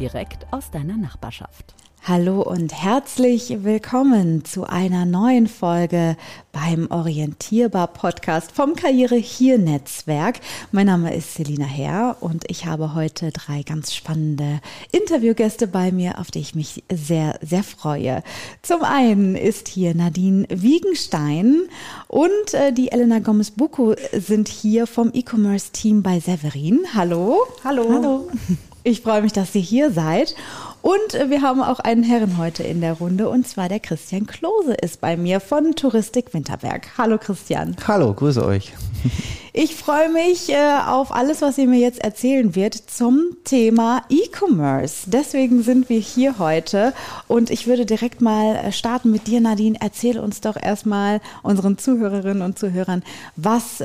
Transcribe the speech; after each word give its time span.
direkt 0.00 0.46
aus 0.50 0.70
deiner 0.70 0.96
Nachbarschaft. 0.96 1.74
Hallo 2.02 2.40
und 2.40 2.72
herzlich 2.72 3.62
willkommen 3.62 4.42
zu 4.46 4.64
einer 4.64 5.04
neuen 5.04 5.46
Folge 5.46 6.16
beim 6.50 6.90
Orientierbar 6.90 7.88
Podcast 7.88 8.52
vom 8.52 8.74
Karriere 8.74 9.16
hier 9.16 9.58
Netzwerk. 9.58 10.40
Mein 10.72 10.86
Name 10.86 11.14
ist 11.14 11.34
Selina 11.34 11.66
Herr 11.66 12.16
und 12.20 12.50
ich 12.50 12.64
habe 12.64 12.94
heute 12.94 13.30
drei 13.32 13.62
ganz 13.62 13.94
spannende 13.94 14.60
Interviewgäste 14.92 15.66
bei 15.66 15.92
mir, 15.92 16.18
auf 16.18 16.30
die 16.30 16.40
ich 16.40 16.54
mich 16.54 16.82
sehr, 16.90 17.38
sehr 17.42 17.62
freue. 17.62 18.22
Zum 18.62 18.82
einen 18.82 19.36
ist 19.36 19.68
hier 19.68 19.94
Nadine 19.94 20.46
Wiegenstein 20.48 21.68
und 22.08 22.54
äh, 22.54 22.72
die 22.72 22.90
Elena 22.90 23.18
Gomez-Bucco 23.18 23.94
sind 24.14 24.48
hier 24.48 24.86
vom 24.86 25.10
E-Commerce 25.12 25.72
Team 25.72 26.02
bei 26.02 26.18
Severin. 26.18 26.80
Hallo. 26.94 27.46
Hallo. 27.62 27.92
Hallo. 27.92 28.30
Ich 28.82 29.02
freue 29.02 29.20
mich, 29.20 29.34
dass 29.34 29.54
ihr 29.54 29.60
hier 29.60 29.90
seid. 29.90 30.34
Und 30.80 31.14
äh, 31.14 31.28
wir 31.28 31.42
haben 31.42 31.62
auch 31.62 31.80
einen 31.80 32.02
Herren 32.02 32.38
heute 32.38 32.62
in 32.62 32.80
der 32.80 32.94
Runde, 32.94 33.28
und 33.28 33.46
zwar 33.46 33.68
der 33.68 33.80
Christian 33.80 34.26
Klose 34.26 34.72
ist 34.72 35.02
bei 35.02 35.18
mir 35.18 35.40
von 35.40 35.74
Touristik 35.74 36.32
Winterberg. 36.32 36.88
Hallo 36.96 37.18
Christian. 37.18 37.76
Hallo, 37.86 38.14
grüße 38.14 38.44
euch. 38.44 38.72
Ich 39.52 39.74
freue 39.74 40.10
mich 40.10 40.48
äh, 40.50 40.78
auf 40.86 41.10
alles, 41.10 41.42
was 41.42 41.58
ihr 41.58 41.66
mir 41.66 41.80
jetzt 41.80 41.98
erzählen 42.04 42.54
wird 42.54 42.72
zum 42.72 43.36
Thema 43.42 44.04
E-Commerce. 44.08 45.10
Deswegen 45.10 45.64
sind 45.64 45.88
wir 45.88 45.98
hier 45.98 46.38
heute 46.38 46.94
und 47.26 47.50
ich 47.50 47.66
würde 47.66 47.84
direkt 47.84 48.20
mal 48.20 48.54
äh, 48.54 48.70
starten 48.70 49.10
mit 49.10 49.26
dir, 49.26 49.40
Nadine. 49.40 49.76
Erzähl 49.80 50.20
uns 50.20 50.40
doch 50.40 50.54
erstmal 50.56 51.20
unseren 51.42 51.78
Zuhörerinnen 51.78 52.44
und 52.44 52.60
Zuhörern, 52.60 53.02
was 53.34 53.82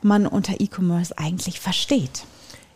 man 0.00 0.26
unter 0.26 0.54
E-Commerce 0.60 1.12
eigentlich 1.18 1.60
versteht. 1.60 2.24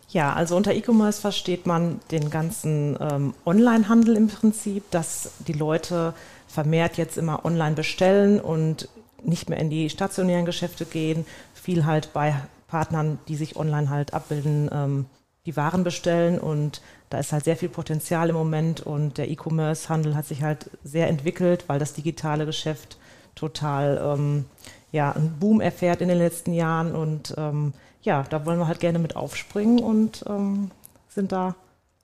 Ja, 0.09 0.33
also 0.33 0.57
unter 0.57 0.73
E-Commerce 0.73 1.21
versteht 1.21 1.67
man 1.67 2.01
den 2.11 2.31
ganzen 2.31 2.97
ähm, 3.01 3.35
Online-Handel 3.45 4.17
im 4.17 4.29
Prinzip, 4.29 4.91
dass 4.91 5.33
die 5.47 5.53
Leute 5.53 6.15
vermehrt 6.47 6.97
jetzt 6.97 7.19
immer 7.19 7.45
online 7.45 7.75
bestellen 7.75 8.41
und 8.41 8.89
nicht 9.23 9.49
mehr 9.49 9.59
in 9.59 9.69
die 9.69 9.91
stationären 9.91 10.47
Geschäfte 10.47 10.85
gehen, 10.85 11.27
viel 11.55 11.85
halt 11.85 12.13
bei 12.13 12.37
Partnern, 12.69 13.19
die 13.29 13.37
sich 13.37 13.57
online 13.57 13.91
halt 13.91 14.15
abbilden, 14.15 14.71
ähm, 14.73 15.07
die 15.47 15.57
Waren 15.57 15.85
bestellen. 15.85 16.39
Und 16.39 16.81
da 17.11 17.19
ist 17.19 17.33
halt 17.33 17.45
sehr 17.45 17.57
viel 17.57 17.69
Potenzial 17.69 18.29
im 18.29 18.37
Moment. 18.37 18.81
Und 18.81 19.19
der 19.19 19.29
E-Commerce-Handel 19.31 20.15
hat 20.15 20.27
sich 20.27 20.43
halt 20.43 20.71
sehr 20.85 21.09
entwickelt, 21.09 21.65
weil 21.69 21.79
das 21.79 21.95
digitale 21.95 22.47
Geschäft 22.47 22.97
total 23.35 24.01
ähm, 24.03 24.45
ja, 24.93 25.13
einen 25.13 25.39
Boom 25.39 25.61
erfährt 25.61 26.01
in 26.01 26.09
den 26.09 26.19
letzten 26.19 26.53
Jahren. 26.53 26.95
Und 26.95 27.35
ähm, 27.37 27.73
ja, 28.07 28.25
da 28.31 28.47
wollen 28.47 28.59
wir 28.59 28.69
halt 28.69 28.81
gerne 28.81 28.99
mit 28.99 29.17
aufspringen 29.17 29.81
und 29.81 30.25
ähm, 30.29 30.71
sind 31.09 31.33
da 31.33 31.57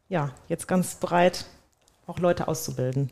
ja 0.09 0.31
jetzt 0.49 0.69
ganz 0.69 0.97
bereit, 0.97 1.47
auch 2.07 2.19
Leute 2.19 2.49
auszubilden. 2.49 3.11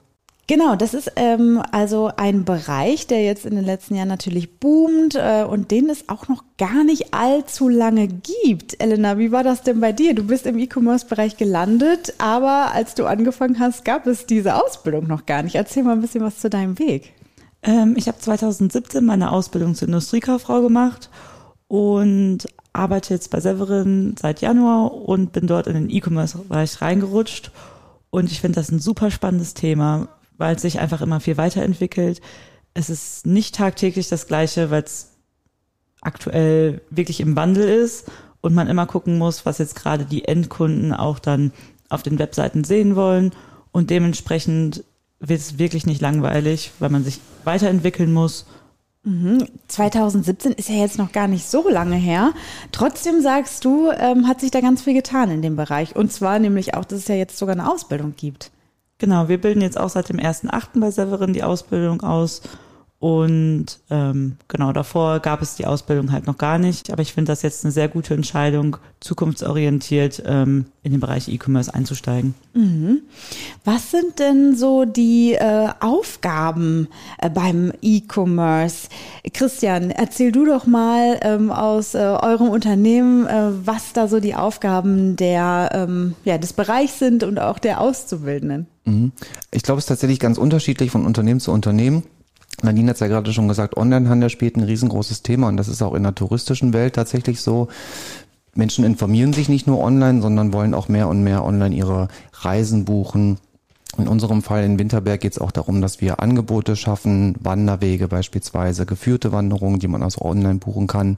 Genau, 0.48 0.74
das 0.74 0.94
ist 0.94 1.12
ähm, 1.14 1.62
also 1.70 2.10
ein 2.16 2.44
Bereich, 2.44 3.06
der 3.06 3.22
jetzt 3.22 3.46
in 3.46 3.54
den 3.54 3.64
letzten 3.64 3.94
Jahren 3.94 4.08
natürlich 4.08 4.58
boomt 4.58 5.14
äh, 5.14 5.44
und 5.48 5.70
den 5.70 5.88
es 5.88 6.08
auch 6.08 6.26
noch 6.26 6.42
gar 6.58 6.82
nicht 6.82 7.14
allzu 7.14 7.68
lange 7.68 8.08
gibt. 8.08 8.82
Elena, 8.82 9.16
wie 9.16 9.30
war 9.30 9.44
das 9.44 9.62
denn 9.62 9.78
bei 9.78 9.92
dir? 9.92 10.12
Du 10.12 10.24
bist 10.24 10.46
im 10.46 10.58
E-Commerce-Bereich 10.58 11.36
gelandet, 11.36 12.14
aber 12.18 12.72
als 12.74 12.96
du 12.96 13.06
angefangen 13.06 13.60
hast, 13.60 13.84
gab 13.84 14.08
es 14.08 14.26
diese 14.26 14.56
Ausbildung 14.56 15.06
noch 15.06 15.24
gar 15.24 15.44
nicht. 15.44 15.54
Erzähl 15.54 15.84
mal 15.84 15.92
ein 15.92 16.00
bisschen 16.00 16.24
was 16.24 16.40
zu 16.40 16.50
deinem 16.50 16.80
Weg. 16.80 17.12
Ähm, 17.62 17.94
ich 17.96 18.08
habe 18.08 18.18
2017 18.18 19.04
meine 19.04 19.30
Ausbildung 19.30 19.76
zur 19.76 19.86
Industriekauffrau 19.86 20.62
gemacht 20.62 21.10
und 21.68 22.48
arbeite 22.72 23.14
jetzt 23.14 23.30
bei 23.30 23.40
Severin 23.40 24.14
seit 24.20 24.40
Januar 24.40 24.92
und 24.92 25.32
bin 25.32 25.46
dort 25.46 25.66
in 25.66 25.74
den 25.74 25.90
E-Commerce-Bereich 25.90 26.80
reingerutscht. 26.80 27.50
Und 28.10 28.30
ich 28.30 28.40
finde 28.40 28.56
das 28.60 28.70
ein 28.70 28.80
super 28.80 29.10
spannendes 29.10 29.54
Thema, 29.54 30.08
weil 30.36 30.56
es 30.56 30.62
sich 30.62 30.80
einfach 30.80 31.00
immer 31.00 31.20
viel 31.20 31.36
weiterentwickelt. 31.36 32.20
Es 32.74 32.90
ist 32.90 33.26
nicht 33.26 33.54
tagtäglich 33.54 34.08
das 34.08 34.26
Gleiche, 34.26 34.70
weil 34.70 34.82
es 34.82 35.10
aktuell 36.00 36.80
wirklich 36.90 37.20
im 37.20 37.36
Wandel 37.36 37.68
ist 37.68 38.10
und 38.40 38.54
man 38.54 38.68
immer 38.68 38.86
gucken 38.86 39.18
muss, 39.18 39.44
was 39.44 39.58
jetzt 39.58 39.76
gerade 39.76 40.04
die 40.04 40.24
Endkunden 40.24 40.92
auch 40.94 41.18
dann 41.18 41.52
auf 41.88 42.02
den 42.02 42.18
Webseiten 42.18 42.64
sehen 42.64 42.96
wollen. 42.96 43.32
Und 43.72 43.90
dementsprechend 43.90 44.84
wird 45.18 45.40
es 45.40 45.58
wirklich 45.58 45.86
nicht 45.86 46.00
langweilig, 46.00 46.72
weil 46.78 46.90
man 46.90 47.04
sich 47.04 47.20
weiterentwickeln 47.44 48.12
muss 48.12 48.46
2017 49.02 50.50
mhm. 50.50 50.56
ist 50.58 50.68
ja 50.68 50.76
jetzt 50.76 50.98
noch 50.98 51.12
gar 51.12 51.26
nicht 51.26 51.48
so 51.48 51.68
lange 51.68 51.96
her. 51.96 52.32
Trotzdem 52.70 53.22
sagst 53.22 53.64
du, 53.64 53.90
ähm, 53.90 54.28
hat 54.28 54.40
sich 54.40 54.50
da 54.50 54.60
ganz 54.60 54.82
viel 54.82 54.94
getan 54.94 55.30
in 55.30 55.40
dem 55.40 55.56
Bereich. 55.56 55.96
Und 55.96 56.12
zwar 56.12 56.38
nämlich 56.38 56.74
auch, 56.74 56.84
dass 56.84 57.00
es 57.00 57.08
ja 57.08 57.14
jetzt 57.14 57.38
sogar 57.38 57.54
eine 57.54 57.70
Ausbildung 57.70 58.14
gibt. 58.16 58.50
Genau, 58.98 59.28
wir 59.28 59.40
bilden 59.40 59.62
jetzt 59.62 59.80
auch 59.80 59.88
seit 59.88 60.10
dem 60.10 60.18
1.8. 60.18 60.78
bei 60.78 60.90
Severin 60.90 61.32
die 61.32 61.42
Ausbildung 61.42 62.02
aus 62.02 62.42
und 63.00 63.78
ähm, 63.88 64.36
genau, 64.46 64.74
davor 64.74 65.20
gab 65.20 65.40
es 65.40 65.54
die 65.54 65.64
Ausbildung 65.64 66.12
halt 66.12 66.26
noch 66.26 66.36
gar 66.36 66.58
nicht. 66.58 66.92
Aber 66.92 67.00
ich 67.00 67.14
finde 67.14 67.32
das 67.32 67.40
jetzt 67.40 67.64
eine 67.64 67.72
sehr 67.72 67.88
gute 67.88 68.12
Entscheidung, 68.12 68.76
zukunftsorientiert 69.00 70.22
ähm, 70.26 70.66
in 70.82 70.92
den 70.92 71.00
Bereich 71.00 71.26
E-Commerce 71.28 71.72
einzusteigen. 71.72 72.34
Mhm. 72.52 73.00
Was 73.64 73.90
sind 73.90 74.18
denn 74.18 74.54
so 74.54 74.84
die 74.84 75.32
äh, 75.32 75.68
Aufgaben 75.80 76.88
äh, 77.16 77.30
beim 77.30 77.72
E-Commerce? 77.80 78.90
Christian, 79.32 79.90
erzähl 79.90 80.30
du 80.30 80.44
doch 80.44 80.66
mal 80.66 81.18
ähm, 81.22 81.50
aus 81.50 81.94
äh, 81.94 82.00
eurem 82.00 82.50
Unternehmen, 82.50 83.26
äh, 83.26 83.52
was 83.64 83.94
da 83.94 84.08
so 84.08 84.20
die 84.20 84.34
Aufgaben 84.34 85.16
der, 85.16 85.70
ähm, 85.72 86.16
ja, 86.26 86.36
des 86.36 86.52
Bereichs 86.52 86.98
sind 86.98 87.24
und 87.24 87.40
auch 87.40 87.58
der 87.58 87.80
Auszubildenden. 87.80 88.66
Mhm. 88.84 89.12
Ich 89.52 89.62
glaube, 89.62 89.78
es 89.78 89.84
ist 89.84 89.88
tatsächlich 89.88 90.20
ganz 90.20 90.36
unterschiedlich 90.36 90.90
von 90.90 91.06
Unternehmen 91.06 91.40
zu 91.40 91.50
Unternehmen. 91.50 92.02
Nadine 92.62 92.90
hat 92.90 92.96
es 92.96 93.00
ja 93.00 93.08
gerade 93.08 93.32
schon 93.32 93.48
gesagt, 93.48 93.76
Onlinehandel 93.76 94.30
spielt 94.30 94.56
ein 94.56 94.64
riesengroßes 94.64 95.22
Thema 95.22 95.48
und 95.48 95.56
das 95.56 95.68
ist 95.68 95.82
auch 95.82 95.94
in 95.94 96.02
der 96.02 96.14
touristischen 96.14 96.72
Welt 96.72 96.94
tatsächlich 96.94 97.40
so. 97.40 97.68
Menschen 98.54 98.84
informieren 98.84 99.32
sich 99.32 99.48
nicht 99.48 99.66
nur 99.66 99.78
online, 99.78 100.22
sondern 100.22 100.52
wollen 100.52 100.74
auch 100.74 100.88
mehr 100.88 101.08
und 101.08 101.22
mehr 101.22 101.44
online 101.44 101.74
ihre 101.74 102.08
Reisen 102.32 102.84
buchen. 102.84 103.38
In 103.98 104.08
unserem 104.08 104.42
Fall 104.42 104.64
in 104.64 104.78
Winterberg 104.78 105.20
geht 105.20 105.32
es 105.32 105.38
auch 105.38 105.50
darum, 105.50 105.80
dass 105.80 106.00
wir 106.00 106.20
Angebote 106.20 106.76
schaffen, 106.76 107.34
Wanderwege 107.40 108.08
beispielsweise, 108.08 108.86
geführte 108.86 109.32
Wanderungen, 109.32 109.80
die 109.80 109.88
man 109.88 110.02
also 110.02 110.22
online 110.22 110.58
buchen 110.58 110.86
kann. 110.86 111.16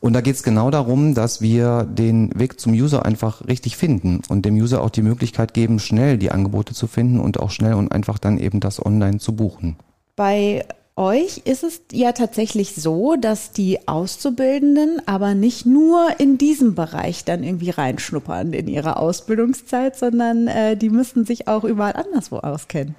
Und 0.00 0.14
da 0.14 0.20
geht 0.20 0.34
es 0.34 0.42
genau 0.42 0.70
darum, 0.70 1.14
dass 1.14 1.40
wir 1.40 1.84
den 1.84 2.30
Weg 2.38 2.58
zum 2.58 2.72
User 2.72 3.06
einfach 3.06 3.46
richtig 3.46 3.76
finden 3.76 4.20
und 4.28 4.44
dem 4.44 4.56
User 4.56 4.82
auch 4.82 4.90
die 4.90 5.02
Möglichkeit 5.02 5.54
geben, 5.54 5.78
schnell 5.78 6.18
die 6.18 6.32
Angebote 6.32 6.74
zu 6.74 6.88
finden 6.88 7.20
und 7.20 7.38
auch 7.38 7.50
schnell 7.50 7.74
und 7.74 7.92
einfach 7.92 8.18
dann 8.18 8.38
eben 8.38 8.58
das 8.58 8.84
online 8.84 9.18
zu 9.18 9.36
buchen. 9.36 9.76
Bei 10.16 10.66
euch 10.94 11.38
ist 11.44 11.64
es 11.64 11.80
ja 11.90 12.12
tatsächlich 12.12 12.74
so, 12.74 13.16
dass 13.16 13.52
die 13.52 13.88
Auszubildenden 13.88 15.00
aber 15.06 15.34
nicht 15.34 15.64
nur 15.64 16.08
in 16.18 16.36
diesem 16.36 16.74
Bereich 16.74 17.24
dann 17.24 17.42
irgendwie 17.42 17.70
reinschnuppern 17.70 18.52
in 18.52 18.68
ihrer 18.68 18.98
Ausbildungszeit, 18.98 19.96
sondern 19.96 20.48
äh, 20.48 20.76
die 20.76 20.90
müssen 20.90 21.24
sich 21.24 21.48
auch 21.48 21.64
überall 21.64 21.94
anderswo 21.94 22.38
auskennen. 22.38 22.94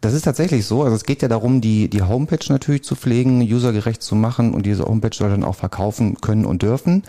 Das 0.00 0.14
ist 0.14 0.22
tatsächlich 0.22 0.66
so. 0.66 0.82
Also 0.82 0.96
es 0.96 1.04
geht 1.04 1.22
ja 1.22 1.28
darum, 1.28 1.60
die, 1.60 1.88
die 1.88 2.02
Homepage 2.02 2.44
natürlich 2.48 2.82
zu 2.82 2.96
pflegen, 2.96 3.40
usergerecht 3.40 4.02
zu 4.02 4.16
machen 4.16 4.52
und 4.52 4.66
diese 4.66 4.84
Homepage 4.84 5.14
soll 5.14 5.30
dann 5.30 5.44
auch 5.44 5.54
verkaufen 5.54 6.20
können 6.20 6.44
und 6.44 6.62
dürfen. 6.62 7.04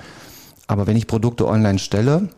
Aber 0.67 0.85
wenn 0.85 0.95
ich 0.95 1.07
Produkte 1.07 1.47
online 1.47 1.79
stelle, 1.79 2.29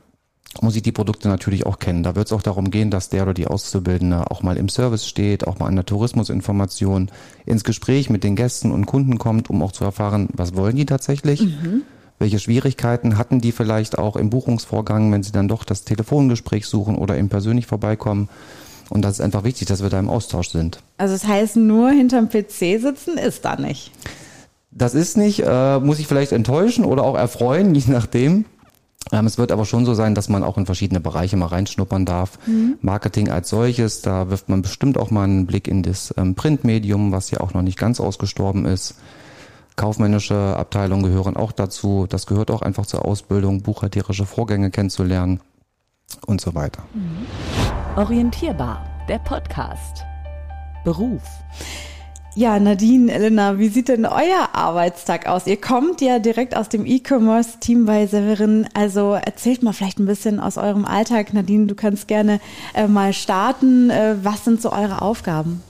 muss 0.62 0.76
ich 0.76 0.84
die 0.84 0.92
Produkte 0.92 1.28
natürlich 1.28 1.66
auch 1.66 1.80
kennen. 1.80 2.04
Da 2.04 2.16
wird 2.16 2.28
es 2.28 2.34
auch 2.34 2.42
darum 2.42 2.72
gehen, 2.72 2.92
dass 2.92 3.10
der 3.10 3.24
oder 3.24 3.34
die 3.34 3.48
Auszubildende 3.48 4.32
auch 4.32 4.44
mal 4.44 4.58
im 4.58 4.70
Service 4.70 5.08
steht, 5.08 5.48
auch 5.48 5.60
mal 5.60 5.68
an 5.68 5.76
der 5.76 5.86
Tourismusinformation 5.86 7.10
ins 7.46 7.64
Gespräch 7.64 8.10
mit 8.10 8.24
den 8.24 8.36
Gästen 8.36 8.72
und 8.72 8.86
Kunden 8.86 9.18
kommt, 9.18 9.50
um 9.50 9.62
auch 9.62 9.72
zu 9.72 9.84
erfahren, 9.84 10.30
was 10.34 10.56
wollen 10.56 10.76
die 10.76 10.86
tatsächlich. 10.86 11.42
Mhm. 11.42 11.84
Welche 12.18 12.40
Schwierigkeiten 12.40 13.18
hatten 13.18 13.42
die 13.42 13.52
vielleicht 13.52 13.98
auch 13.98 14.16
im 14.16 14.30
Buchungsvorgang, 14.30 15.12
wenn 15.12 15.24
sie 15.24 15.34
dann 15.34 15.50
doch 15.50 15.66
das 15.66 15.84
Telefongespräch 15.84 16.66
suchen 16.66 16.98
oder 16.98 17.18
eben 17.18 17.30
persönlich 17.30 17.66
vorbeikommen? 17.66 18.30
Und 18.90 19.02
das 19.02 19.14
ist 19.14 19.22
einfach 19.22 19.44
wichtig, 19.44 19.68
dass 19.68 19.82
wir 19.82 19.90
da 19.90 20.00
im 20.00 20.10
Austausch 20.10 20.50
sind. 20.50 20.80
Also 20.98 21.14
das 21.14 21.28
heißt, 21.28 21.58
nur 21.58 21.90
hinterm 21.90 22.30
PC 22.30 22.80
sitzen 22.80 23.18
ist 23.18 23.44
da 23.44 23.56
nicht. 23.56 23.92
Das 24.72 24.94
ist 24.94 25.18
nicht, 25.18 25.42
äh, 25.46 25.80
muss 25.80 26.00
ich 26.00 26.08
vielleicht 26.08 26.32
enttäuschen 26.32 26.86
oder 26.86 27.04
auch 27.04 27.16
erfreuen, 27.16 27.74
je 27.76 27.92
nachdem. 27.92 28.46
Ähm, 29.12 29.26
es 29.28 29.38
wird 29.38 29.52
aber 29.52 29.66
schon 29.66 29.86
so 29.86 29.94
sein, 29.94 30.16
dass 30.16 30.30
man 30.30 30.44
auch 30.44 30.58
in 30.58 30.66
verschiedene 30.66 31.00
Bereiche 31.00 31.38
mal 31.38 31.48
reinschnuppern 31.48 32.06
darf. 32.06 32.40
Mhm. 32.48 32.78
Marketing 32.82 33.30
als 33.30 33.50
solches, 33.50 34.02
da 34.02 34.30
wirft 34.30 34.50
man 34.50 34.62
bestimmt 34.62 34.98
auch 34.98 35.12
mal 35.12 35.24
einen 35.24 35.46
Blick 35.46 35.68
in 35.68 35.84
das 35.84 36.14
ähm, 36.18 36.36
Printmedium, 36.36 37.12
was 37.12 37.32
ja 37.32 37.42
auch 37.42 37.54
noch 37.54 37.62
nicht 37.62 37.78
ganz 37.78 38.00
ausgestorben 38.00 38.66
ist. 38.66 38.96
Kaufmännische 39.76 40.56
Abteilungen 40.58 41.04
gehören 41.04 41.36
auch 41.36 41.52
dazu. 41.52 42.08
Das 42.08 42.26
gehört 42.26 42.50
auch 42.50 42.62
einfach 42.62 42.86
zur 42.86 43.06
Ausbildung, 43.06 43.62
buchhalterische 43.62 44.26
Vorgänge 44.26 44.72
kennenzulernen 44.72 45.42
und 46.26 46.42
so 46.42 46.56
weiter. 46.56 46.84
Mhm. 46.94 47.26
Orientierbar, 47.98 48.86
der 49.08 49.20
Podcast. 49.20 50.04
Beruf. 50.84 51.24
Ja, 52.38 52.60
Nadine, 52.60 53.14
Elena, 53.14 53.60
wie 53.60 53.70
sieht 53.70 53.88
denn 53.88 54.06
euer 54.06 54.50
Arbeitstag 54.52 55.26
aus? 55.26 55.48
Ihr 55.48 55.56
kommt 55.56 56.02
ja 56.02 56.20
direkt 56.20 56.58
aus 56.58 56.68
dem 56.68 56.86
E-Commerce-Team 56.86 57.86
bei 57.86 58.08
Severin. 58.08 58.68
Also 58.74 59.14
erzählt 59.14 59.64
mal 59.64 59.72
vielleicht 59.72 60.00
ein 60.00 60.06
bisschen 60.06 60.42
aus 60.42 60.58
eurem 60.58 60.84
Alltag. 60.84 61.34
Nadine, 61.34 61.68
du 61.68 61.76
kannst 61.76 62.10
gerne 62.10 62.42
äh, 62.74 62.90
mal 62.90 63.14
starten. 63.14 63.90
Äh, 63.90 64.18
was 64.22 64.44
sind 64.44 64.62
so 64.62 64.74
eure 64.74 65.02
Aufgaben? 65.02 65.64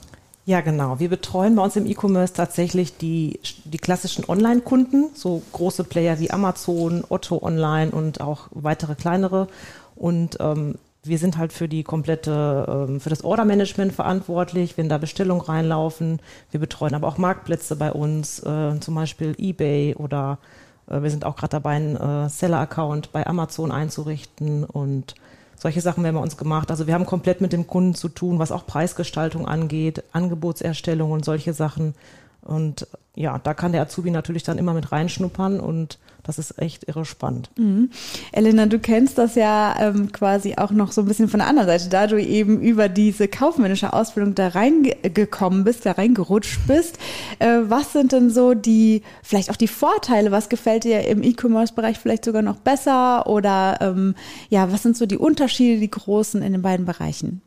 Ja, 0.44 0.60
genau. 0.60 0.98
Wir 0.98 1.08
betreuen 1.08 1.54
bei 1.54 1.62
uns 1.62 1.76
im 1.76 1.86
E-Commerce 1.86 2.34
tatsächlich 2.34 2.96
die, 2.96 3.38
die 3.64 3.78
klassischen 3.78 4.24
Online-Kunden, 4.28 5.10
so 5.14 5.42
große 5.52 5.84
Player 5.84 6.18
wie 6.18 6.32
Amazon, 6.32 7.04
Otto 7.08 7.44
Online 7.44 7.92
und 7.92 8.20
auch 8.20 8.48
weitere 8.50 8.96
kleinere. 8.96 9.46
Und 9.94 10.38
ähm, 10.40 10.74
wir 11.08 11.18
sind 11.18 11.38
halt 11.38 11.52
für 11.52 11.68
die 11.68 11.82
komplette, 11.82 12.86
ähm, 12.88 13.00
für 13.00 13.10
das 13.10 13.24
Ordermanagement 13.24 13.92
verantwortlich, 13.92 14.76
wenn 14.76 14.88
da 14.88 14.98
Bestellungen 14.98 15.42
reinlaufen. 15.42 16.20
Wir 16.50 16.60
betreuen 16.60 16.94
aber 16.94 17.08
auch 17.08 17.18
Marktplätze 17.18 17.76
bei 17.76 17.92
uns, 17.92 18.40
äh, 18.40 18.78
zum 18.80 18.94
Beispiel 18.94 19.34
eBay 19.38 19.94
oder 19.94 20.38
äh, 20.88 21.02
wir 21.02 21.10
sind 21.10 21.24
auch 21.24 21.36
gerade 21.36 21.52
dabei, 21.52 21.76
einen 21.76 21.96
äh, 21.96 22.28
Seller-Account 22.28 23.12
bei 23.12 23.26
Amazon 23.26 23.72
einzurichten 23.72 24.64
und 24.64 25.14
solche 25.56 25.80
Sachen 25.80 26.04
werden 26.04 26.16
bei 26.16 26.22
uns 26.22 26.36
gemacht. 26.36 26.70
Also 26.70 26.86
wir 26.86 26.94
haben 26.94 27.06
komplett 27.06 27.40
mit 27.40 27.52
dem 27.52 27.66
Kunden 27.66 27.94
zu 27.94 28.08
tun, 28.08 28.38
was 28.38 28.52
auch 28.52 28.66
Preisgestaltung 28.66 29.48
angeht, 29.48 30.04
Angebotserstellung 30.12 31.12
und 31.12 31.24
solche 31.24 31.54
Sachen. 31.54 31.94
Und 32.46 32.86
ja, 33.16 33.38
da 33.38 33.54
kann 33.54 33.72
der 33.72 33.82
Azubi 33.82 34.10
natürlich 34.10 34.44
dann 34.44 34.58
immer 34.58 34.72
mit 34.72 34.92
reinschnuppern 34.92 35.58
und 35.58 35.98
das 36.22 36.38
ist 36.38 36.60
echt 36.60 36.88
irre 36.88 37.04
spannend. 37.04 37.50
Mhm. 37.56 37.90
Elena, 38.32 38.66
du 38.66 38.78
kennst 38.78 39.16
das 39.16 39.36
ja 39.36 39.76
ähm, 39.78 40.10
quasi 40.12 40.54
auch 40.56 40.70
noch 40.70 40.92
so 40.92 41.02
ein 41.02 41.06
bisschen 41.06 41.28
von 41.28 41.38
der 41.38 41.48
anderen 41.48 41.68
Seite, 41.68 41.88
da 41.88 42.06
du 42.06 42.20
eben 42.20 42.60
über 42.60 42.88
diese 42.88 43.28
kaufmännische 43.28 43.92
Ausbildung 43.92 44.34
da 44.34 44.48
reingekommen 44.48 45.64
bist, 45.64 45.86
da 45.86 45.92
reingerutscht 45.92 46.66
bist. 46.66 46.98
Äh, 47.38 47.62
was 47.68 47.92
sind 47.92 48.12
denn 48.12 48.30
so 48.30 48.54
die, 48.54 49.02
vielleicht 49.22 49.50
auch 49.50 49.56
die 49.56 49.68
Vorteile? 49.68 50.30
Was 50.30 50.48
gefällt 50.48 50.84
dir 50.84 51.06
im 51.06 51.22
E-Commerce-Bereich 51.22 51.98
vielleicht 51.98 52.24
sogar 52.24 52.42
noch 52.42 52.56
besser? 52.56 53.26
Oder 53.26 53.78
ähm, 53.80 54.14
ja, 54.50 54.70
was 54.72 54.82
sind 54.82 54.96
so 54.96 55.06
die 55.06 55.18
Unterschiede, 55.18 55.80
die 55.80 55.90
großen 55.90 56.42
in 56.42 56.52
den 56.52 56.62
beiden 56.62 56.86
Bereichen? 56.86 57.40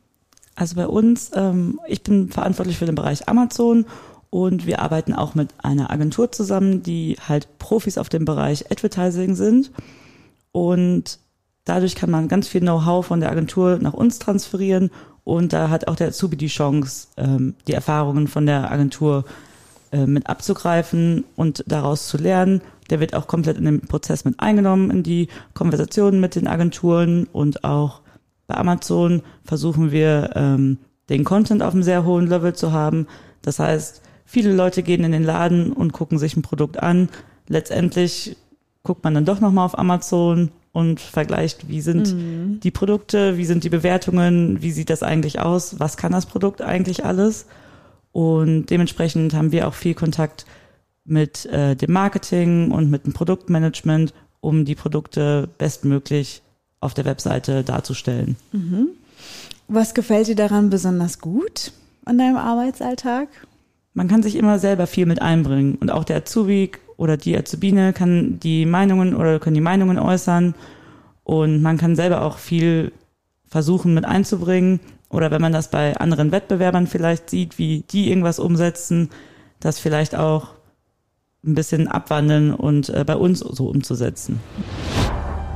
Also 0.56 0.76
bei 0.76 0.86
uns, 0.86 1.30
ähm, 1.34 1.80
ich 1.86 2.02
bin 2.02 2.28
verantwortlich 2.28 2.76
für 2.76 2.86
den 2.86 2.94
Bereich 2.94 3.28
Amazon 3.28 3.86
und 4.30 4.64
wir 4.66 4.80
arbeiten 4.80 5.12
auch 5.12 5.34
mit 5.34 5.50
einer 5.58 5.90
Agentur 5.90 6.30
zusammen, 6.30 6.82
die 6.82 7.16
halt 7.28 7.58
Profis 7.58 7.98
auf 7.98 8.08
dem 8.08 8.24
Bereich 8.24 8.70
Advertising 8.70 9.34
sind. 9.34 9.72
Und 10.52 11.18
dadurch 11.64 11.96
kann 11.96 12.10
man 12.10 12.28
ganz 12.28 12.46
viel 12.46 12.60
Know-how 12.60 13.04
von 13.04 13.20
der 13.20 13.30
Agentur 13.30 13.78
nach 13.80 13.92
uns 13.92 14.20
transferieren. 14.20 14.90
Und 15.24 15.52
da 15.52 15.68
hat 15.68 15.88
auch 15.88 15.96
der 15.96 16.08
Azubi 16.08 16.36
die 16.36 16.46
Chance, 16.46 17.08
ähm, 17.16 17.54
die 17.66 17.74
Erfahrungen 17.74 18.28
von 18.28 18.46
der 18.46 18.70
Agentur 18.70 19.24
äh, 19.90 20.06
mit 20.06 20.28
abzugreifen 20.28 21.24
und 21.34 21.64
daraus 21.66 22.06
zu 22.06 22.16
lernen. 22.16 22.62
Der 22.88 23.00
wird 23.00 23.14
auch 23.14 23.26
komplett 23.26 23.58
in 23.58 23.64
den 23.64 23.80
Prozess 23.80 24.24
mit 24.24 24.38
eingenommen, 24.38 24.90
in 24.90 25.02
die 25.02 25.28
Konversationen 25.54 26.20
mit 26.20 26.36
den 26.36 26.46
Agenturen 26.46 27.26
und 27.32 27.64
auch 27.64 28.00
bei 28.46 28.56
Amazon 28.56 29.22
versuchen 29.44 29.92
wir, 29.92 30.30
ähm, 30.34 30.78
den 31.08 31.24
Content 31.24 31.62
auf 31.62 31.72
einem 31.72 31.82
sehr 31.82 32.04
hohen 32.04 32.28
Level 32.28 32.52
zu 32.54 32.72
haben. 32.72 33.06
Das 33.42 33.58
heißt, 33.58 34.02
Viele 34.30 34.54
Leute 34.54 34.84
gehen 34.84 35.02
in 35.02 35.10
den 35.10 35.24
Laden 35.24 35.72
und 35.72 35.92
gucken 35.92 36.16
sich 36.16 36.36
ein 36.36 36.42
Produkt 36.42 36.80
an. 36.80 37.08
Letztendlich 37.48 38.36
guckt 38.84 39.02
man 39.02 39.12
dann 39.12 39.24
doch 39.24 39.40
nochmal 39.40 39.66
auf 39.66 39.76
Amazon 39.76 40.52
und 40.70 41.00
vergleicht, 41.00 41.68
wie 41.68 41.80
sind 41.80 42.14
mhm. 42.14 42.60
die 42.60 42.70
Produkte, 42.70 43.38
wie 43.38 43.44
sind 43.44 43.64
die 43.64 43.70
Bewertungen, 43.70 44.62
wie 44.62 44.70
sieht 44.70 44.88
das 44.88 45.02
eigentlich 45.02 45.40
aus, 45.40 45.80
was 45.80 45.96
kann 45.96 46.12
das 46.12 46.26
Produkt 46.26 46.62
eigentlich 46.62 47.04
alles. 47.04 47.46
Und 48.12 48.66
dementsprechend 48.66 49.34
haben 49.34 49.50
wir 49.50 49.66
auch 49.66 49.74
viel 49.74 49.94
Kontakt 49.94 50.46
mit 51.04 51.46
äh, 51.46 51.74
dem 51.74 51.92
Marketing 51.92 52.70
und 52.70 52.88
mit 52.88 53.06
dem 53.06 53.12
Produktmanagement, 53.12 54.14
um 54.38 54.64
die 54.64 54.76
Produkte 54.76 55.48
bestmöglich 55.58 56.40
auf 56.78 56.94
der 56.94 57.04
Webseite 57.04 57.64
darzustellen. 57.64 58.36
Mhm. 58.52 58.90
Was 59.66 59.92
gefällt 59.92 60.28
dir 60.28 60.36
daran 60.36 60.70
besonders 60.70 61.18
gut 61.18 61.72
an 62.04 62.16
deinem 62.16 62.36
Arbeitsalltag? 62.36 63.26
Man 63.94 64.08
kann 64.08 64.22
sich 64.22 64.36
immer 64.36 64.58
selber 64.58 64.86
viel 64.86 65.06
mit 65.06 65.20
einbringen. 65.20 65.76
Und 65.76 65.90
auch 65.90 66.04
der 66.04 66.18
Azubi 66.18 66.72
oder 66.96 67.16
die 67.16 67.36
Azubine 67.36 67.92
kann 67.92 68.38
die 68.40 68.66
Meinungen 68.66 69.14
oder 69.14 69.38
können 69.38 69.54
die 69.54 69.60
Meinungen 69.60 69.98
äußern. 69.98 70.54
Und 71.24 71.62
man 71.62 71.76
kann 71.76 71.96
selber 71.96 72.22
auch 72.22 72.38
viel 72.38 72.92
versuchen 73.46 73.94
mit 73.94 74.04
einzubringen. 74.04 74.80
Oder 75.08 75.30
wenn 75.30 75.40
man 75.40 75.52
das 75.52 75.70
bei 75.70 75.96
anderen 75.96 76.30
Wettbewerbern 76.30 76.86
vielleicht 76.86 77.30
sieht, 77.30 77.58
wie 77.58 77.84
die 77.90 78.10
irgendwas 78.10 78.38
umsetzen, 78.38 79.10
das 79.58 79.80
vielleicht 79.80 80.14
auch 80.14 80.54
ein 81.44 81.54
bisschen 81.54 81.88
abwandeln 81.88 82.54
und 82.54 82.90
äh, 82.90 83.04
bei 83.04 83.16
uns 83.16 83.40
so 83.40 83.68
umzusetzen. 83.68 84.38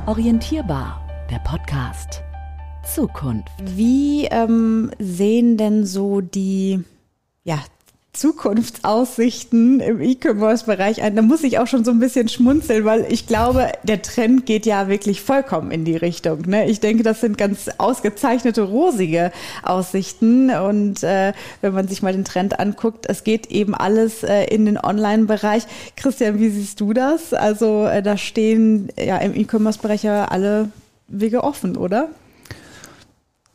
Orientierbar, 0.07 1.01
der 1.31 1.39
Podcast. 1.39 2.21
Zukunft. 2.83 3.47
Wie 3.63 4.25
ähm, 4.25 4.91
sehen 4.99 5.57
denn 5.57 5.85
so 5.85 6.21
die 6.21 6.83
ja, 7.43 7.59
Zukunftsaussichten 8.15 9.81
im 9.81 10.01
E-Commerce-Bereich 10.01 11.01
ein. 11.01 11.15
Da 11.15 11.21
muss 11.21 11.43
ich 11.43 11.59
auch 11.59 11.67
schon 11.67 11.83
so 11.83 11.91
ein 11.91 11.99
bisschen 11.99 12.29
schmunzeln, 12.29 12.85
weil 12.85 13.05
ich 13.09 13.27
glaube, 13.27 13.71
der 13.83 14.01
Trend 14.01 14.45
geht 14.45 14.65
ja 14.65 14.87
wirklich 14.87 15.21
vollkommen 15.21 15.71
in 15.71 15.85
die 15.85 15.97
Richtung. 15.97 16.41
Ne? 16.47 16.69
Ich 16.69 16.79
denke, 16.79 17.03
das 17.03 17.21
sind 17.21 17.37
ganz 17.37 17.69
ausgezeichnete, 17.77 18.61
rosige 18.61 19.31
Aussichten. 19.63 20.49
Und 20.49 21.03
äh, 21.03 21.33
wenn 21.61 21.73
man 21.73 21.87
sich 21.87 22.01
mal 22.01 22.13
den 22.13 22.25
Trend 22.25 22.59
anguckt, 22.59 23.05
es 23.07 23.23
geht 23.23 23.47
eben 23.51 23.75
alles 23.75 24.23
äh, 24.23 24.45
in 24.45 24.65
den 24.65 24.77
Online-Bereich. 24.77 25.63
Christian, 25.95 26.39
wie 26.39 26.49
siehst 26.49 26.79
du 26.79 26.93
das? 26.93 27.33
Also 27.33 27.85
äh, 27.85 28.01
da 28.01 28.17
stehen 28.17 28.89
ja 28.97 29.17
im 29.17 29.35
E-Commerce-Bereich 29.35 30.03
ja 30.03 30.25
alle 30.25 30.69
Wege 31.07 31.43
offen, 31.43 31.75
oder? 31.75 32.09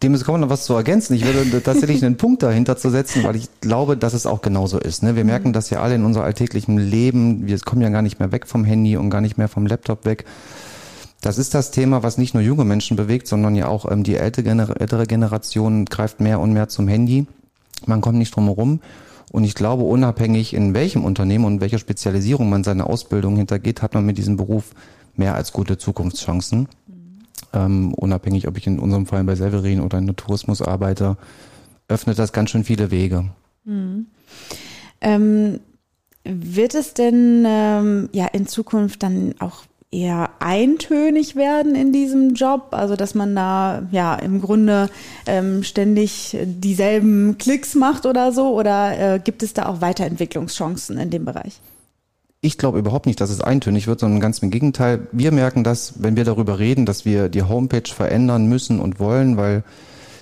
Dem 0.02 0.14
ist 0.14 0.24
kaum 0.24 0.40
noch 0.40 0.48
was 0.48 0.64
zu 0.64 0.74
ergänzen. 0.74 1.14
Ich 1.14 1.24
würde 1.24 1.62
tatsächlich 1.62 2.04
einen 2.04 2.16
Punkt 2.16 2.42
dahinter 2.42 2.76
zu 2.76 2.90
setzen, 2.90 3.22
weil 3.24 3.36
ich 3.36 3.48
glaube, 3.60 3.96
dass 3.96 4.14
es 4.14 4.26
auch 4.26 4.40
genauso 4.40 4.78
ist. 4.78 5.02
Ne? 5.02 5.16
Wir 5.16 5.24
merken 5.24 5.52
das 5.52 5.70
ja 5.70 5.80
alle 5.82 5.94
in 5.94 6.04
unser 6.04 6.24
alltäglichen 6.24 6.78
Leben. 6.78 7.46
Wir 7.46 7.58
kommen 7.60 7.82
ja 7.82 7.90
gar 7.90 8.02
nicht 8.02 8.18
mehr 8.18 8.32
weg 8.32 8.46
vom 8.46 8.64
Handy 8.64 8.96
und 8.96 9.10
gar 9.10 9.20
nicht 9.20 9.36
mehr 9.36 9.48
vom 9.48 9.66
Laptop 9.66 10.04
weg. 10.04 10.24
Das 11.20 11.36
ist 11.36 11.52
das 11.52 11.70
Thema, 11.70 12.02
was 12.02 12.16
nicht 12.16 12.32
nur 12.32 12.42
junge 12.42 12.64
Menschen 12.64 12.96
bewegt, 12.96 13.26
sondern 13.26 13.54
ja 13.54 13.68
auch 13.68 13.90
ähm, 13.90 14.04
die 14.04 14.16
ältere, 14.16 14.80
ältere 14.80 15.06
Generation 15.06 15.84
greift 15.84 16.20
mehr 16.20 16.40
und 16.40 16.54
mehr 16.54 16.68
zum 16.68 16.88
Handy. 16.88 17.26
Man 17.84 18.00
kommt 18.00 18.18
nicht 18.18 18.34
drum 18.34 18.46
herum. 18.46 18.80
Und 19.30 19.44
ich 19.44 19.54
glaube, 19.54 19.84
unabhängig 19.84 20.54
in 20.54 20.74
welchem 20.74 21.04
Unternehmen 21.04 21.44
und 21.44 21.60
welcher 21.60 21.78
Spezialisierung 21.78 22.48
man 22.48 22.64
seine 22.64 22.86
Ausbildung 22.86 23.36
hintergeht, 23.36 23.82
hat 23.82 23.94
man 23.94 24.04
mit 24.04 24.18
diesem 24.18 24.36
Beruf 24.36 24.70
mehr 25.14 25.34
als 25.34 25.52
gute 25.52 25.78
Zukunftschancen 25.78 26.68
ähm, 27.52 27.94
unabhängig, 27.94 28.48
ob 28.48 28.56
ich 28.56 28.66
in 28.66 28.78
unserem 28.78 29.06
Fall 29.06 29.24
bei 29.24 29.34
Severin 29.34 29.80
oder 29.80 29.98
in 29.98 30.06
der 30.06 30.16
Tourismus 30.16 30.62
arbeite, 30.62 31.16
öffnet 31.88 32.18
das 32.18 32.32
ganz 32.32 32.50
schön 32.50 32.64
viele 32.64 32.90
Wege. 32.90 33.26
Mhm. 33.64 34.06
Ähm, 35.00 35.60
wird 36.24 36.74
es 36.74 36.94
denn 36.94 37.44
ähm, 37.46 38.08
ja 38.12 38.26
in 38.26 38.46
Zukunft 38.46 39.02
dann 39.02 39.34
auch 39.38 39.64
eher 39.92 40.30
eintönig 40.38 41.34
werden 41.34 41.74
in 41.74 41.92
diesem 41.92 42.34
Job, 42.34 42.68
also 42.70 42.94
dass 42.94 43.14
man 43.14 43.34
da 43.34 43.82
ja 43.90 44.14
im 44.14 44.40
Grunde 44.40 44.88
ähm, 45.26 45.64
ständig 45.64 46.36
dieselben 46.44 47.38
Klicks 47.38 47.74
macht 47.74 48.06
oder 48.06 48.30
so, 48.30 48.54
oder 48.54 49.14
äh, 49.14 49.18
gibt 49.18 49.42
es 49.42 49.52
da 49.52 49.66
auch 49.66 49.80
Weiterentwicklungschancen 49.80 50.96
in 50.98 51.10
dem 51.10 51.24
Bereich? 51.24 51.60
Ich 52.42 52.56
glaube 52.56 52.78
überhaupt 52.78 53.04
nicht, 53.04 53.20
dass 53.20 53.28
es 53.28 53.42
eintönig 53.42 53.86
wird, 53.86 54.00
sondern 54.00 54.20
ganz 54.20 54.38
im 54.38 54.50
Gegenteil. 54.50 55.06
Wir 55.12 55.30
merken 55.30 55.62
das, 55.62 56.02
wenn 56.02 56.16
wir 56.16 56.24
darüber 56.24 56.58
reden, 56.58 56.86
dass 56.86 57.04
wir 57.04 57.28
die 57.28 57.42
Homepage 57.42 57.90
verändern 57.92 58.46
müssen 58.46 58.80
und 58.80 58.98
wollen, 58.98 59.36
weil 59.36 59.62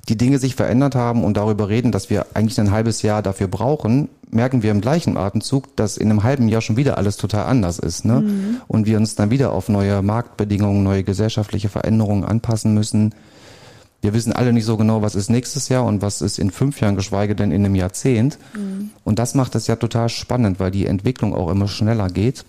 die 0.08 0.16
Dinge 0.16 0.38
sich 0.40 0.56
verändert 0.56 0.96
haben 0.96 1.22
und 1.22 1.36
darüber 1.36 1.68
reden, 1.68 1.92
dass 1.92 2.10
wir 2.10 2.26
eigentlich 2.34 2.58
ein 2.58 2.72
halbes 2.72 3.02
Jahr 3.02 3.22
dafür 3.22 3.46
brauchen, 3.46 4.08
merken 4.30 4.64
wir 4.64 4.72
im 4.72 4.80
gleichen 4.80 5.16
Atemzug, 5.16 5.76
dass 5.76 5.96
in 5.96 6.10
einem 6.10 6.24
halben 6.24 6.48
Jahr 6.48 6.60
schon 6.60 6.76
wieder 6.76 6.98
alles 6.98 7.18
total 7.18 7.46
anders 7.46 7.78
ist. 7.78 8.04
Ne? 8.04 8.22
Mhm. 8.22 8.56
Und 8.66 8.86
wir 8.86 8.96
uns 8.96 9.14
dann 9.14 9.30
wieder 9.30 9.52
auf 9.52 9.68
neue 9.68 10.02
Marktbedingungen, 10.02 10.82
neue 10.82 11.04
gesellschaftliche 11.04 11.68
Veränderungen 11.68 12.24
anpassen 12.24 12.74
müssen 12.74 13.14
wir 14.00 14.14
wissen 14.14 14.32
alle 14.32 14.52
nicht 14.52 14.64
so 14.64 14.76
genau, 14.76 15.02
was 15.02 15.14
ist 15.14 15.28
nächstes 15.28 15.68
Jahr 15.68 15.84
und 15.84 16.02
was 16.02 16.22
ist 16.22 16.38
in 16.38 16.50
fünf 16.50 16.80
Jahren, 16.80 16.96
geschweige 16.96 17.34
denn 17.34 17.50
in 17.50 17.64
einem 17.64 17.74
Jahrzehnt. 17.74 18.38
Mhm. 18.54 18.90
Und 19.04 19.18
das 19.18 19.34
macht 19.34 19.54
es 19.54 19.66
ja 19.66 19.76
total 19.76 20.08
spannend, 20.08 20.60
weil 20.60 20.70
die 20.70 20.86
Entwicklung 20.86 21.34
auch 21.34 21.50
immer 21.50 21.66
schneller 21.66 22.08
geht. 22.08 22.44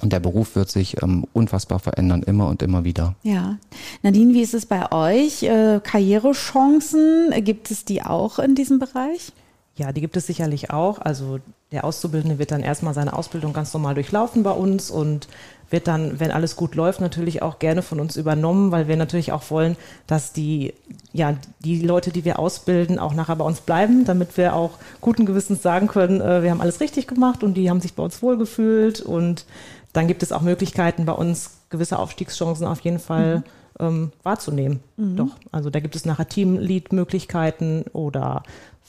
Und 0.00 0.12
der 0.12 0.20
Beruf 0.20 0.56
wird 0.56 0.70
sich 0.70 1.02
ähm, 1.02 1.24
unfassbar 1.32 1.78
verändern, 1.78 2.22
immer 2.22 2.48
und 2.48 2.62
immer 2.62 2.84
wieder. 2.84 3.14
Ja. 3.22 3.58
Nadine, 4.02 4.34
wie 4.34 4.42
ist 4.42 4.54
es 4.54 4.66
bei 4.66 4.90
euch? 4.92 5.44
Äh, 5.44 5.80
Karrierechancen, 5.82 7.32
gibt 7.44 7.70
es 7.70 7.84
die 7.84 8.02
auch 8.02 8.38
in 8.38 8.54
diesem 8.54 8.78
Bereich? 8.78 9.32
Ja, 9.76 9.92
die 9.92 10.00
gibt 10.00 10.16
es 10.16 10.26
sicherlich 10.26 10.70
auch. 10.70 11.00
Also 11.00 11.40
der 11.72 11.84
Auszubildende 11.84 12.38
wird 12.38 12.52
dann 12.52 12.62
erstmal 12.62 12.94
seine 12.94 13.12
Ausbildung 13.12 13.52
ganz 13.52 13.74
normal 13.74 13.94
durchlaufen 13.94 14.44
bei 14.44 14.52
uns 14.52 14.90
und 14.90 15.26
wird 15.70 15.88
dann, 15.88 16.20
wenn 16.20 16.30
alles 16.30 16.54
gut 16.54 16.76
läuft, 16.76 17.00
natürlich 17.00 17.42
auch 17.42 17.58
gerne 17.58 17.82
von 17.82 17.98
uns 17.98 18.16
übernommen, 18.16 18.70
weil 18.70 18.86
wir 18.86 18.96
natürlich 18.96 19.32
auch 19.32 19.50
wollen, 19.50 19.76
dass 20.06 20.32
die, 20.32 20.74
ja, 21.12 21.34
die 21.60 21.80
Leute, 21.82 22.12
die 22.12 22.24
wir 22.24 22.38
ausbilden, 22.38 23.00
auch 23.00 23.14
nachher 23.14 23.34
bei 23.34 23.44
uns 23.44 23.60
bleiben, 23.60 24.04
damit 24.04 24.36
wir 24.36 24.54
auch 24.54 24.78
guten 25.00 25.26
Gewissens 25.26 25.62
sagen 25.62 25.88
können, 25.88 26.20
äh, 26.20 26.44
wir 26.44 26.52
haben 26.52 26.60
alles 26.60 26.78
richtig 26.78 27.08
gemacht 27.08 27.42
und 27.42 27.54
die 27.54 27.68
haben 27.68 27.80
sich 27.80 27.94
bei 27.94 28.04
uns 28.04 28.22
wohlgefühlt 28.22 29.00
und 29.00 29.44
dann 29.92 30.06
gibt 30.06 30.22
es 30.22 30.30
auch 30.30 30.42
Möglichkeiten 30.42 31.04
bei 31.06 31.12
uns, 31.12 31.50
gewisse 31.70 31.98
Aufstiegschancen 31.98 32.66
auf 32.66 32.80
jeden 32.80 33.00
Fall 33.00 33.38
mhm. 33.38 33.42
Ähm, 33.80 34.12
wahrzunehmen. 34.22 34.80
Mhm. 34.96 35.16
Doch, 35.16 35.36
also 35.52 35.70
da 35.70 35.80
gibt 35.80 35.96
es 35.96 36.04
nachher 36.04 36.28
Teamlead-Möglichkeiten 36.28 37.84
oder 37.92 38.42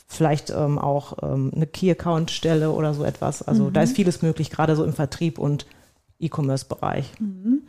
vielleicht 0.07 0.51
ähm, 0.51 0.77
auch 0.77 1.17
ähm, 1.23 1.51
eine 1.55 1.67
Key-Account-Stelle 1.67 2.71
oder 2.71 2.93
so 2.93 3.03
etwas. 3.03 3.41
Also 3.41 3.65
mhm. 3.65 3.73
da 3.73 3.81
ist 3.81 3.95
vieles 3.95 4.21
möglich, 4.21 4.49
gerade 4.49 4.75
so 4.75 4.83
im 4.83 4.93
Vertrieb 4.93 5.39
und 5.39 5.65
E-Commerce-Bereich. 6.19 7.11
Mhm. 7.19 7.61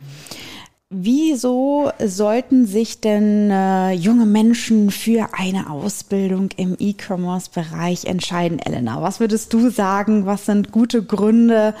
Wieso 0.89 1.91
sollten 2.05 2.65
sich 2.65 3.01
denn 3.01 3.51
äh, 3.51 3.91
junge 3.91 4.25
Menschen 4.25 4.89
für 4.89 5.31
eine 5.33 5.69
Ausbildung 5.69 6.49
im 6.55 6.77
E-Commerce-Bereich 6.79 8.05
entscheiden, 8.05 8.59
Elena? 8.59 9.01
Was 9.01 9.19
würdest 9.19 9.51
du 9.51 9.69
sagen? 9.69 10.25
Was 10.25 10.45
sind 10.45 10.71
gute 10.71 11.03
Gründe, 11.03 11.75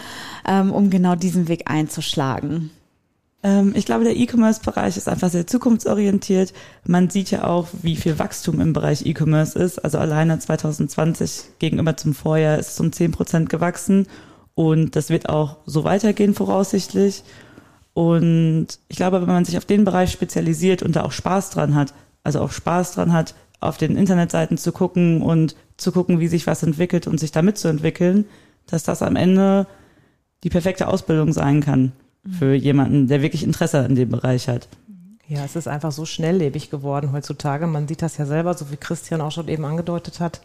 ähm, 0.45 0.73
um 0.73 0.89
genau 0.89 1.15
diesen 1.15 1.47
Weg 1.47 1.69
einzuschlagen? 1.71 2.71
Ähm, 3.47 3.71
ich 3.75 3.85
glaube, 3.85 4.03
der 4.03 4.17
E-Commerce-Bereich 4.17 4.97
ist 4.97 5.07
einfach 5.07 5.29
sehr 5.29 5.47
zukunftsorientiert. 5.47 6.53
Man 6.85 7.09
sieht 7.09 7.31
ja 7.31 7.45
auch, 7.45 7.69
wie 7.81 7.95
viel 7.95 8.19
Wachstum 8.19 8.59
im 8.59 8.73
Bereich 8.73 9.05
E-Commerce 9.05 9.57
ist. 9.57 9.79
Also 9.79 9.99
alleine 9.99 10.37
2020 10.37 11.43
gegenüber 11.59 11.95
zum 11.95 12.13
Vorjahr 12.13 12.59
ist 12.59 12.71
es 12.71 12.79
um 12.81 12.91
10 12.91 13.13
Prozent 13.13 13.49
gewachsen. 13.49 14.07
Und 14.53 14.97
das 14.97 15.09
wird 15.09 15.29
auch 15.29 15.57
so 15.65 15.85
weitergehen 15.85 16.33
voraussichtlich. 16.33 17.23
Und 17.93 18.67
ich 18.89 18.97
glaube, 18.97 19.21
wenn 19.21 19.27
man 19.27 19.45
sich 19.45 19.57
auf 19.57 19.65
den 19.65 19.85
Bereich 19.85 20.11
spezialisiert 20.11 20.83
und 20.83 20.97
da 20.97 21.03
auch 21.03 21.13
Spaß 21.13 21.51
dran 21.51 21.73
hat, 21.73 21.93
also 22.23 22.41
auch 22.41 22.51
Spaß 22.51 22.93
dran 22.93 23.13
hat, 23.13 23.33
auf 23.61 23.77
den 23.77 23.95
Internetseiten 23.95 24.57
zu 24.57 24.73
gucken 24.73 25.21
und 25.21 25.55
zu 25.77 25.93
gucken, 25.93 26.19
wie 26.19 26.27
sich 26.27 26.47
was 26.47 26.63
entwickelt 26.63 27.07
und 27.07 27.17
sich 27.17 27.31
da 27.31 27.41
mitzuentwickeln, 27.41 28.25
dass 28.67 28.83
das 28.83 29.01
am 29.01 29.15
Ende 29.15 29.67
die 30.43 30.49
perfekte 30.49 30.87
Ausbildung 30.87 31.31
sein 31.31 31.61
kann 31.61 31.93
für 32.39 32.53
jemanden, 32.53 33.07
der 33.07 33.21
wirklich 33.21 33.43
Interesse 33.43 33.79
an 33.79 33.95
dem 33.95 34.09
Bereich 34.09 34.47
hat. 34.47 34.67
Ja, 35.27 35.43
es 35.43 35.55
ist 35.55 35.67
einfach 35.67 35.91
so 35.91 36.05
schnelllebig 36.05 36.69
geworden 36.69 37.11
heutzutage. 37.11 37.67
Man 37.67 37.87
sieht 37.87 38.01
das 38.01 38.17
ja 38.17 38.25
selber, 38.25 38.53
so 38.53 38.71
wie 38.71 38.77
Christian 38.77 39.21
auch 39.21 39.31
schon 39.31 39.49
eben 39.49 39.65
angedeutet 39.65 40.19
hat. 40.19 40.41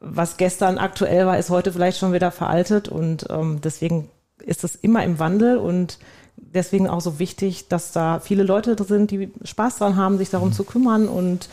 Was 0.00 0.36
gestern 0.36 0.78
aktuell 0.78 1.26
war, 1.26 1.38
ist 1.38 1.50
heute 1.50 1.72
vielleicht 1.72 1.98
schon 1.98 2.12
wieder 2.12 2.30
veraltet 2.30 2.88
und 2.88 3.26
ähm, 3.30 3.60
deswegen 3.62 4.10
ist 4.38 4.64
es 4.64 4.76
immer 4.76 5.02
im 5.02 5.18
Wandel 5.18 5.56
und 5.56 5.98
deswegen 6.36 6.88
auch 6.88 7.00
so 7.00 7.18
wichtig, 7.18 7.68
dass 7.68 7.92
da 7.92 8.20
viele 8.20 8.42
Leute 8.42 8.76
sind, 8.84 9.10
die 9.10 9.32
Spaß 9.42 9.78
dran 9.78 9.96
haben, 9.96 10.18
sich 10.18 10.30
darum 10.30 10.52
zu 10.52 10.64
kümmern 10.64 11.08
und 11.08 11.48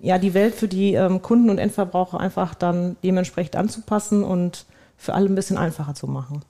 ja, 0.00 0.18
die 0.18 0.32
Welt 0.32 0.54
für 0.54 0.68
die 0.68 0.94
ähm, 0.94 1.22
Kunden 1.22 1.50
und 1.50 1.58
Endverbraucher 1.58 2.18
einfach 2.18 2.54
dann 2.54 2.96
dementsprechend 3.04 3.56
anzupassen 3.56 4.24
und 4.24 4.64
für 4.96 5.14
alle 5.14 5.28
ein 5.28 5.34
bisschen 5.34 5.58
einfacher 5.58 5.94
zu 5.94 6.06
machen. 6.06 6.42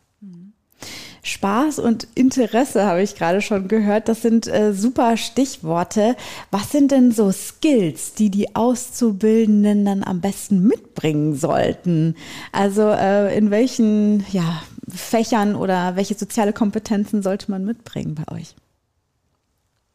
Spaß 1.24 1.78
und 1.78 2.08
Interesse 2.16 2.84
habe 2.84 3.00
ich 3.00 3.14
gerade 3.14 3.40
schon 3.40 3.68
gehört. 3.68 4.08
Das 4.08 4.22
sind 4.22 4.48
äh, 4.48 4.74
super 4.74 5.16
Stichworte. 5.16 6.16
Was 6.50 6.72
sind 6.72 6.90
denn 6.90 7.12
so 7.12 7.30
Skills, 7.30 8.14
die 8.14 8.28
die 8.28 8.56
Auszubildenden 8.56 9.84
dann 9.84 10.02
am 10.02 10.20
besten 10.20 10.66
mitbringen 10.66 11.36
sollten? 11.36 12.16
Also 12.50 12.88
äh, 12.88 13.36
in 13.36 13.52
welchen 13.52 14.26
ja, 14.32 14.62
Fächern 14.88 15.54
oder 15.54 15.94
welche 15.94 16.14
soziale 16.14 16.52
Kompetenzen 16.52 17.22
sollte 17.22 17.52
man 17.52 17.64
mitbringen 17.64 18.16
bei 18.16 18.34
euch? 18.34 18.56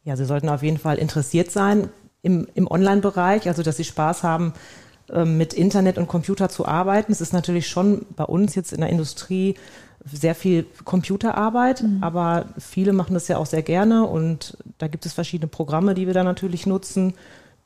Ja, 0.04 0.16
sie 0.16 0.24
sollten 0.24 0.48
auf 0.48 0.62
jeden 0.62 0.78
Fall 0.78 0.96
interessiert 0.96 1.50
sein 1.50 1.90
im, 2.22 2.48
im 2.54 2.66
Online-Bereich, 2.66 3.46
also 3.48 3.62
dass 3.62 3.76
sie 3.76 3.84
Spaß 3.84 4.22
haben, 4.22 4.54
mit 5.24 5.54
Internet 5.54 5.98
und 5.98 6.06
Computer 6.06 6.48
zu 6.48 6.66
arbeiten. 6.66 7.12
Es 7.12 7.20
ist 7.20 7.32
natürlich 7.32 7.68
schon 7.68 8.06
bei 8.16 8.24
uns 8.24 8.54
jetzt 8.54 8.72
in 8.72 8.80
der 8.80 8.90
Industrie 8.90 9.54
sehr 10.04 10.34
viel 10.34 10.66
Computerarbeit, 10.84 11.82
mhm. 11.82 12.02
aber 12.02 12.46
viele 12.58 12.92
machen 12.92 13.14
das 13.14 13.28
ja 13.28 13.36
auch 13.36 13.46
sehr 13.46 13.62
gerne 13.62 14.04
und 14.04 14.56
da 14.78 14.88
gibt 14.88 15.06
es 15.06 15.12
verschiedene 15.12 15.48
Programme, 15.48 15.94
die 15.94 16.06
wir 16.06 16.14
da 16.14 16.24
natürlich 16.24 16.66
nutzen, 16.66 17.14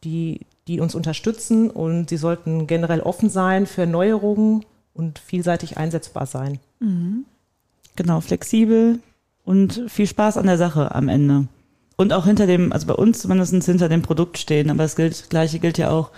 die, 0.05 0.41
die 0.67 0.81
uns 0.81 0.95
unterstützen 0.95 1.71
und 1.71 2.09
sie 2.09 2.17
sollten 2.17 2.67
generell 2.67 3.01
offen 3.01 3.29
sein 3.29 3.67
für 3.67 3.87
Neuerungen 3.87 4.65
und 4.95 5.19
vielseitig 5.19 5.77
einsetzbar 5.77 6.27
sein. 6.27 6.59
Mhm. 6.81 7.25
Genau, 7.97 8.21
flexibel 8.21 8.99
und 9.45 9.83
viel 9.89 10.07
Spaß 10.07 10.39
an 10.39 10.47
der 10.47 10.59
Sache 10.59 10.95
am 10.95 11.09
Ende. 11.09 11.47
Und 11.97 12.13
auch 12.13 12.25
hinter 12.25 12.47
dem, 12.47 12.73
also 12.73 12.87
bei 12.87 12.95
uns 12.95 13.21
zumindest 13.21 13.53
hinter 13.65 13.89
dem 13.89 14.03
Produkt 14.03 14.39
stehen, 14.39 14.71
aber 14.71 14.83
das 14.83 14.97
gilt, 14.97 15.29
gleiche 15.31 15.59
gilt 15.59 15.79
ja 15.79 15.91
auch 15.91 16.11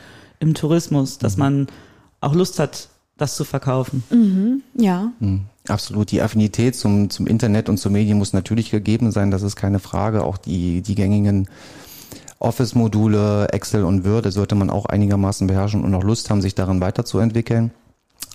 im 0.44 0.54
Tourismus, 0.54 1.18
dass 1.18 1.36
mhm. 1.36 1.42
man 1.42 1.66
auch 2.20 2.34
Lust 2.34 2.58
hat, 2.58 2.88
das 3.16 3.36
zu 3.36 3.44
verkaufen. 3.44 4.04
Mhm, 4.10 4.62
ja. 4.80 5.12
Mhm. 5.18 5.42
Absolut. 5.66 6.10
Die 6.10 6.20
Affinität 6.20 6.76
zum, 6.76 7.08
zum 7.10 7.26
Internet 7.26 7.68
und 7.68 7.78
zu 7.78 7.90
Medien 7.90 8.18
muss 8.18 8.34
natürlich 8.34 8.70
gegeben 8.70 9.12
sein. 9.12 9.30
Das 9.30 9.42
ist 9.42 9.56
keine 9.56 9.78
Frage. 9.78 10.22
Auch 10.22 10.36
die, 10.36 10.82
die 10.82 10.94
gängigen 10.94 11.48
Office-Module, 12.38 13.48
Excel 13.48 13.84
und 13.84 14.04
Word, 14.04 14.30
sollte 14.30 14.54
man 14.54 14.68
auch 14.68 14.84
einigermaßen 14.84 15.46
beherrschen 15.46 15.82
und 15.82 15.94
auch 15.94 16.02
Lust 16.02 16.28
haben, 16.28 16.42
sich 16.42 16.54
darin 16.54 16.80
weiterzuentwickeln. 16.80 17.70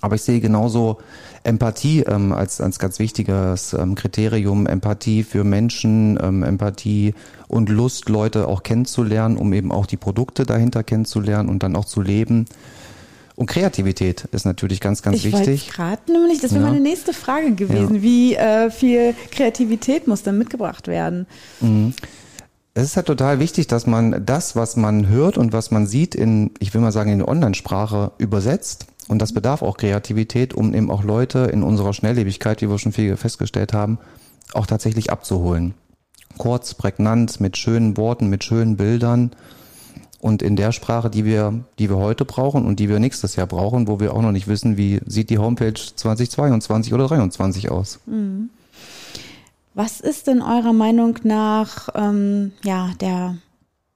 Aber 0.00 0.14
ich 0.14 0.22
sehe 0.22 0.40
genauso 0.40 0.98
Empathie 1.42 2.00
ähm, 2.00 2.32
als, 2.32 2.60
als 2.60 2.78
ganz 2.78 2.98
wichtiges 2.98 3.72
ähm, 3.74 3.94
Kriterium. 3.94 4.66
Empathie 4.66 5.22
für 5.22 5.44
Menschen, 5.44 6.18
ähm, 6.22 6.42
Empathie 6.42 7.14
und 7.48 7.68
Lust, 7.68 8.08
Leute 8.08 8.48
auch 8.48 8.62
kennenzulernen, 8.62 9.36
um 9.36 9.52
eben 9.52 9.72
auch 9.72 9.86
die 9.86 9.96
Produkte 9.96 10.44
dahinter 10.44 10.82
kennenzulernen 10.82 11.48
und 11.48 11.62
dann 11.62 11.76
auch 11.76 11.84
zu 11.84 12.00
leben. 12.00 12.46
Und 13.40 13.46
Kreativität 13.46 14.26
ist 14.32 14.44
natürlich 14.44 14.80
ganz, 14.80 15.00
ganz 15.00 15.24
ich 15.24 15.32
wichtig. 15.32 15.70
gerade 15.70 16.12
nämlich, 16.12 16.40
das 16.40 16.52
wäre 16.52 16.62
ja. 16.62 16.70
meine 16.70 16.82
nächste 16.82 17.14
Frage 17.14 17.54
gewesen. 17.54 17.96
Ja. 17.96 18.02
Wie 18.02 18.34
äh, 18.34 18.70
viel 18.70 19.14
Kreativität 19.30 20.06
muss 20.06 20.22
dann 20.22 20.36
mitgebracht 20.36 20.88
werden? 20.88 21.26
Mhm. 21.60 21.94
Es 22.74 22.84
ist 22.84 22.96
halt 22.96 23.06
total 23.06 23.40
wichtig, 23.40 23.66
dass 23.66 23.86
man 23.86 24.26
das, 24.26 24.56
was 24.56 24.76
man 24.76 25.08
hört 25.08 25.38
und 25.38 25.54
was 25.54 25.70
man 25.70 25.86
sieht, 25.86 26.14
in, 26.14 26.50
ich 26.58 26.74
will 26.74 26.82
mal 26.82 26.92
sagen, 26.92 27.12
in 27.12 27.22
Online-Sprache 27.22 28.12
übersetzt. 28.18 28.86
Und 29.10 29.20
das 29.20 29.32
bedarf 29.32 29.62
auch 29.62 29.76
Kreativität, 29.76 30.54
um 30.54 30.72
eben 30.72 30.88
auch 30.88 31.02
Leute 31.02 31.40
in 31.40 31.64
unserer 31.64 31.92
Schnelllebigkeit, 31.92 32.62
wie 32.62 32.70
wir 32.70 32.78
schon 32.78 32.92
viel 32.92 33.16
festgestellt 33.16 33.72
haben, 33.72 33.98
auch 34.54 34.68
tatsächlich 34.68 35.10
abzuholen. 35.10 35.74
Kurz, 36.38 36.74
prägnant, 36.74 37.40
mit 37.40 37.56
schönen 37.56 37.96
Worten, 37.96 38.28
mit 38.28 38.44
schönen 38.44 38.76
Bildern 38.76 39.32
und 40.20 40.42
in 40.42 40.54
der 40.54 40.70
Sprache, 40.70 41.10
die 41.10 41.24
wir, 41.24 41.64
die 41.80 41.90
wir 41.90 41.96
heute 41.96 42.24
brauchen 42.24 42.64
und 42.64 42.78
die 42.78 42.88
wir 42.88 43.00
nächstes 43.00 43.34
Jahr 43.34 43.48
brauchen, 43.48 43.88
wo 43.88 43.98
wir 43.98 44.14
auch 44.14 44.22
noch 44.22 44.30
nicht 44.30 44.46
wissen, 44.46 44.76
wie 44.76 45.00
sieht 45.04 45.30
die 45.30 45.38
Homepage 45.38 45.74
2022 45.74 46.94
oder 46.94 47.08
2023 47.08 47.68
aus. 47.68 47.98
Mhm. 48.06 48.50
Was 49.74 49.98
ist 50.00 50.28
denn 50.28 50.40
eurer 50.40 50.72
Meinung 50.72 51.18
nach 51.24 51.88
ähm, 51.96 52.52
ja 52.62 52.90
der 53.00 53.38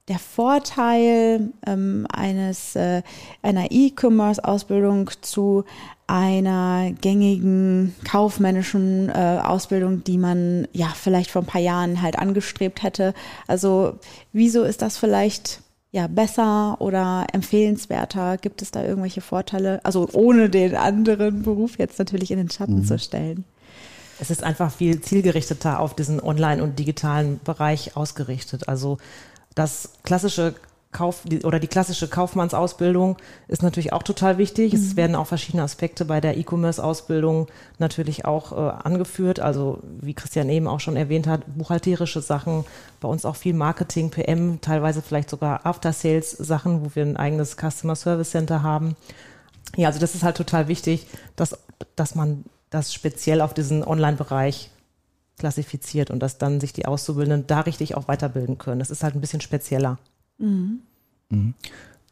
der 0.07 0.19
Vorteil 0.19 1.49
ähm, 1.65 2.05
eines 2.11 2.75
äh, 2.75 3.01
einer 3.41 3.71
E-Commerce-Ausbildung 3.71 5.09
zu 5.21 5.65
einer 6.07 6.91
gängigen 7.01 7.95
kaufmännischen 8.03 9.09
äh, 9.09 9.39
Ausbildung, 9.43 10.03
die 10.03 10.19
man 10.19 10.67
ja 10.73 10.89
vielleicht 10.93 11.31
vor 11.31 11.41
ein 11.41 11.47
paar 11.47 11.61
Jahren 11.61 12.03
halt 12.03 12.19
angestrebt 12.19 12.83
hätte. 12.83 13.15
Also 13.47 13.97
wieso 14.31 14.63
ist 14.63 14.83
das 14.83 14.97
vielleicht 14.97 15.61
ja, 15.91 16.05
besser 16.05 16.79
oder 16.79 17.25
empfehlenswerter? 17.33 18.37
Gibt 18.37 18.61
es 18.61 18.69
da 18.69 18.83
irgendwelche 18.83 19.21
Vorteile? 19.21 19.79
Also 19.83 20.07
ohne 20.13 20.51
den 20.51 20.75
anderen 20.75 21.41
Beruf 21.41 21.79
jetzt 21.79 21.97
natürlich 21.97 22.29
in 22.29 22.37
den 22.37 22.51
Schatten 22.51 22.79
mhm. 22.79 22.85
zu 22.85 22.99
stellen. 22.99 23.43
Es 24.19 24.29
ist 24.29 24.43
einfach 24.43 24.71
viel 24.71 25.01
zielgerichteter 25.01 25.79
auf 25.79 25.95
diesen 25.95 26.21
online- 26.21 26.61
und 26.61 26.77
digitalen 26.77 27.39
Bereich 27.43 27.97
ausgerichtet. 27.97 28.69
Also 28.69 28.97
das 29.55 29.93
klassische 30.03 30.55
Kauf 30.95 31.23
oder 31.43 31.59
die 31.59 31.67
klassische 31.67 32.07
Kaufmannsausbildung 32.07 33.17
ist 33.49 33.63
natürlich 33.63 33.91
auch 33.91 34.03
total 34.03 34.37
wichtig. 34.37 34.71
Mhm. 34.71 34.79
Es 34.79 34.95
werden 34.95 35.15
auch 35.17 35.27
verschiedene 35.27 35.63
Aspekte 35.63 36.05
bei 36.05 36.21
der 36.21 36.37
E-Commerce-Ausbildung 36.37 37.47
natürlich 37.79 38.23
auch 38.23 38.53
äh, 38.53 38.55
angeführt. 38.55 39.41
Also 39.41 39.79
wie 39.99 40.13
Christian 40.13 40.47
eben 40.47 40.67
auch 40.67 40.79
schon 40.79 40.95
erwähnt 40.95 41.27
hat, 41.27 41.41
buchhalterische 41.57 42.21
Sachen, 42.21 42.63
bei 43.01 43.09
uns 43.09 43.25
auch 43.25 43.35
viel 43.35 43.53
Marketing, 43.53 44.09
PM, 44.09 44.61
teilweise 44.61 45.01
vielleicht 45.01 45.29
sogar 45.29 45.65
After-Sales-Sachen, 45.65 46.85
wo 46.85 46.95
wir 46.95 47.03
ein 47.03 47.17
eigenes 47.17 47.57
Customer 47.57 47.95
Service 47.97 48.31
Center 48.31 48.63
haben. 48.63 48.95
Ja, 49.75 49.89
also 49.89 49.99
das 49.99 50.15
ist 50.15 50.23
halt 50.23 50.37
total 50.37 50.69
wichtig, 50.69 51.07
dass, 51.35 51.57
dass 51.97 52.15
man 52.15 52.45
das 52.69 52.93
speziell 52.93 53.41
auf 53.41 53.53
diesen 53.53 53.83
Online-Bereich 53.83 54.69
klassifiziert 55.37 56.11
und 56.11 56.19
dass 56.19 56.37
dann 56.37 56.59
sich 56.59 56.73
die 56.73 56.85
Auszubildenden 56.85 57.47
da 57.47 57.61
richtig 57.61 57.95
auch 57.95 58.07
weiterbilden 58.07 58.57
können. 58.57 58.79
Das 58.79 58.89
ist 58.89 59.03
halt 59.03 59.15
ein 59.15 59.21
bisschen 59.21 59.41
spezieller. 59.41 59.97
Mhm. 60.37 60.81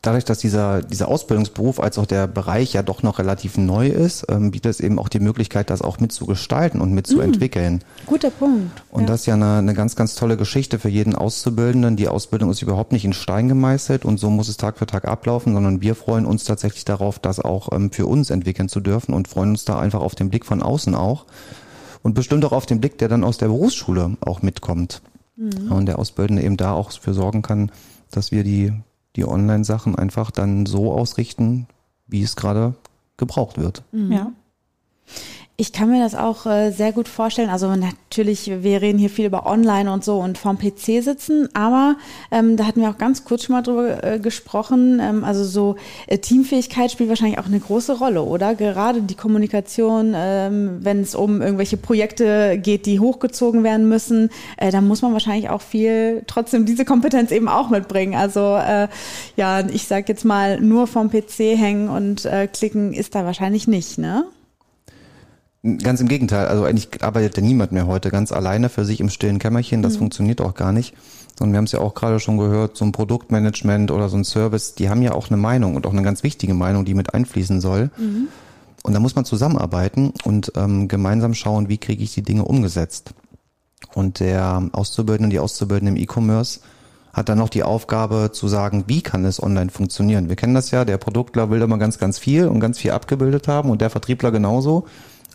Dadurch, 0.03 0.25
dass 0.25 0.39
dieser, 0.39 0.81
dieser 0.81 1.07
Ausbildungsberuf 1.07 1.79
als 1.79 1.97
auch 1.97 2.05
der 2.05 2.27
Bereich 2.27 2.73
ja 2.73 2.83
doch 2.83 3.03
noch 3.03 3.19
relativ 3.19 3.57
neu 3.57 3.87
ist, 3.87 4.25
ähm, 4.27 4.51
bietet 4.51 4.71
es 4.71 4.79
eben 4.81 4.99
auch 4.99 5.07
die 5.07 5.21
Möglichkeit, 5.21 5.69
das 5.69 5.81
auch 5.81 6.01
mitzugestalten 6.01 6.81
und 6.81 6.91
mitzuentwickeln. 6.91 7.75
Mhm. 7.75 8.05
Guter 8.05 8.29
Punkt. 8.29 8.83
Und 8.91 9.03
ja. 9.03 9.07
das 9.07 9.21
ist 9.21 9.25
ja 9.27 9.35
eine, 9.35 9.59
eine 9.59 9.73
ganz, 9.73 9.95
ganz 9.95 10.15
tolle 10.15 10.35
Geschichte 10.35 10.77
für 10.77 10.89
jeden 10.89 11.15
Auszubildenden. 11.15 11.95
Die 11.95 12.09
Ausbildung 12.09 12.51
ist 12.51 12.61
überhaupt 12.61 12.91
nicht 12.91 13.05
in 13.05 13.13
Stein 13.13 13.47
gemeißelt 13.47 14.03
und 14.03 14.19
so 14.19 14.29
muss 14.29 14.49
es 14.49 14.57
Tag 14.57 14.77
für 14.77 14.85
Tag 14.85 15.05
ablaufen, 15.05 15.53
sondern 15.53 15.81
wir 15.81 15.95
freuen 15.95 16.25
uns 16.25 16.43
tatsächlich 16.43 16.83
darauf, 16.83 17.19
das 17.19 17.39
auch 17.39 17.71
ähm, 17.71 17.89
für 17.89 18.05
uns 18.05 18.29
entwickeln 18.29 18.67
zu 18.67 18.81
dürfen 18.81 19.13
und 19.13 19.29
freuen 19.29 19.51
uns 19.51 19.63
da 19.63 19.79
einfach 19.79 20.01
auf 20.01 20.15
den 20.15 20.29
Blick 20.29 20.45
von 20.45 20.61
außen 20.61 20.95
auch 20.95 21.25
und 22.03 22.13
bestimmt 22.13 22.45
auch 22.45 22.51
auf 22.51 22.67
den 22.67 22.79
Blick, 22.79 22.99
der 22.99 23.07
dann 23.07 23.23
aus 23.23 23.39
der 23.39 23.47
Berufsschule 23.47 24.17
auch 24.21 24.41
mitkommt. 24.41 25.01
Mhm. 25.35 25.71
Und 25.71 25.87
der 25.87 25.97
Ausbildende 25.97 26.43
eben 26.43 26.57
da 26.57 26.73
auch 26.73 26.91
für 26.91 27.15
sorgen 27.15 27.41
kann, 27.41 27.71
dass 28.11 28.31
wir 28.31 28.43
die 28.43 28.73
die 29.15 29.25
Online-Sachen 29.25 29.95
einfach 29.95 30.31
dann 30.31 30.65
so 30.65 30.91
ausrichten, 30.91 31.67
wie 32.07 32.23
es 32.23 32.35
gerade 32.35 32.73
gebraucht 33.17 33.57
wird. 33.57 33.83
Mhm. 33.91 34.11
Ja. 34.11 34.31
Ich 35.55 35.71
kann 35.71 35.91
mir 35.91 35.99
das 35.99 36.15
auch 36.15 36.47
äh, 36.47 36.71
sehr 36.71 36.91
gut 36.93 37.07
vorstellen. 37.07 37.51
Also 37.51 37.71
natürlich, 37.75 38.51
wir 38.63 38.81
reden 38.81 38.97
hier 38.97 39.11
viel 39.11 39.27
über 39.27 39.45
Online 39.45 39.93
und 39.93 40.03
so 40.03 40.17
und 40.17 40.39
vorm 40.39 40.57
PC 40.57 41.03
sitzen, 41.03 41.47
aber 41.53 41.95
ähm, 42.31 42.57
da 42.57 42.65
hatten 42.65 42.81
wir 42.81 42.89
auch 42.89 42.97
ganz 42.97 43.23
kurz 43.23 43.43
schon 43.43 43.53
mal 43.53 43.61
drüber 43.61 44.03
äh, 44.03 44.17
gesprochen. 44.17 44.99
Ähm, 44.99 45.23
also 45.23 45.43
so 45.43 45.75
äh, 46.07 46.17
Teamfähigkeit 46.17 46.89
spielt 46.89 47.09
wahrscheinlich 47.09 47.37
auch 47.37 47.45
eine 47.45 47.59
große 47.59 47.99
Rolle, 47.99 48.23
oder? 48.23 48.55
Gerade 48.55 49.03
die 49.03 49.13
Kommunikation, 49.13 50.13
ähm, 50.15 50.79
wenn 50.81 51.01
es 51.01 51.13
um 51.13 51.39
irgendwelche 51.39 51.77
Projekte 51.77 52.57
geht, 52.57 52.87
die 52.87 52.99
hochgezogen 52.99 53.63
werden 53.63 53.87
müssen, 53.87 54.31
äh, 54.57 54.71
dann 54.71 54.87
muss 54.87 55.03
man 55.03 55.13
wahrscheinlich 55.13 55.49
auch 55.49 55.61
viel 55.61 56.23
trotzdem 56.25 56.65
diese 56.65 56.83
Kompetenz 56.83 57.29
eben 57.29 57.47
auch 57.47 57.69
mitbringen. 57.69 58.15
Also 58.15 58.55
äh, 58.55 58.87
ja, 59.35 59.59
ich 59.67 59.85
sag 59.85 60.09
jetzt 60.09 60.25
mal, 60.25 60.59
nur 60.59 60.87
vorm 60.87 61.11
PC 61.11 61.55
hängen 61.55 61.89
und 61.89 62.25
äh, 62.25 62.47
klicken 62.47 62.91
ist 62.91 63.13
da 63.13 63.23
wahrscheinlich 63.23 63.67
nicht, 63.67 63.99
ne? 63.99 64.25
Ganz 65.81 66.01
im 66.01 66.09
Gegenteil. 66.09 66.47
Also 66.47 66.65
eigentlich 66.65 67.03
arbeitet 67.03 67.37
ja 67.37 67.43
niemand 67.43 67.71
mehr 67.71 67.87
heute 67.87 68.09
ganz 68.09 68.33
alleine 68.33 68.67
für 68.67 68.83
sich 68.83 68.99
im 68.99 69.09
stillen 69.09 69.39
Kämmerchen. 69.39 69.81
Das 69.81 69.93
mhm. 69.93 69.99
funktioniert 69.99 70.41
auch 70.41 70.55
gar 70.55 70.73
nicht. 70.73 70.93
Sondern 71.37 71.53
wir 71.53 71.57
haben 71.57 71.65
es 71.65 71.71
ja 71.71 71.79
auch 71.79 71.93
gerade 71.93 72.19
schon 72.19 72.37
gehört, 72.37 72.75
so 72.75 72.83
ein 72.83 72.91
Produktmanagement 72.91 73.89
oder 73.89 74.09
so 74.09 74.17
ein 74.17 74.25
Service, 74.25 74.75
die 74.75 74.89
haben 74.89 75.01
ja 75.01 75.13
auch 75.13 75.29
eine 75.29 75.37
Meinung 75.37 75.75
und 75.75 75.87
auch 75.87 75.93
eine 75.93 76.03
ganz 76.03 76.21
wichtige 76.21 76.53
Meinung, 76.53 76.85
die 76.85 76.93
mit 76.93 77.13
einfließen 77.13 77.61
soll. 77.61 77.89
Mhm. 77.97 78.27
Und 78.83 78.93
da 78.93 78.99
muss 78.99 79.15
man 79.15 79.23
zusammenarbeiten 79.23 80.13
und 80.25 80.51
ähm, 80.57 80.89
gemeinsam 80.89 81.33
schauen, 81.33 81.69
wie 81.69 81.77
kriege 81.77 82.03
ich 82.03 82.13
die 82.13 82.21
Dinge 82.21 82.43
umgesetzt. 82.43 83.13
Und 83.95 84.19
der 84.19 84.69
Auszubildende, 84.73 85.29
die 85.29 85.39
Auszubildende 85.39 85.93
im 85.93 85.97
E-Commerce 85.97 86.59
hat 87.13 87.29
dann 87.29 87.37
noch 87.37 87.49
die 87.49 87.63
Aufgabe 87.63 88.31
zu 88.33 88.47
sagen, 88.47 88.83
wie 88.87 89.01
kann 89.01 89.23
es 89.23 89.41
online 89.41 89.69
funktionieren. 89.69 90.27
Wir 90.27 90.35
kennen 90.35 90.55
das 90.55 90.71
ja, 90.71 90.83
der 90.83 90.97
Produktler 90.97 91.49
will 91.49 91.61
immer 91.61 91.77
ganz, 91.77 91.99
ganz 91.99 92.19
viel 92.19 92.47
und 92.47 92.59
ganz 92.59 92.79
viel 92.79 92.91
abgebildet 92.91 93.47
haben 93.47 93.69
und 93.69 93.81
der 93.81 93.89
Vertriebler 93.89 94.31
genauso. 94.31 94.85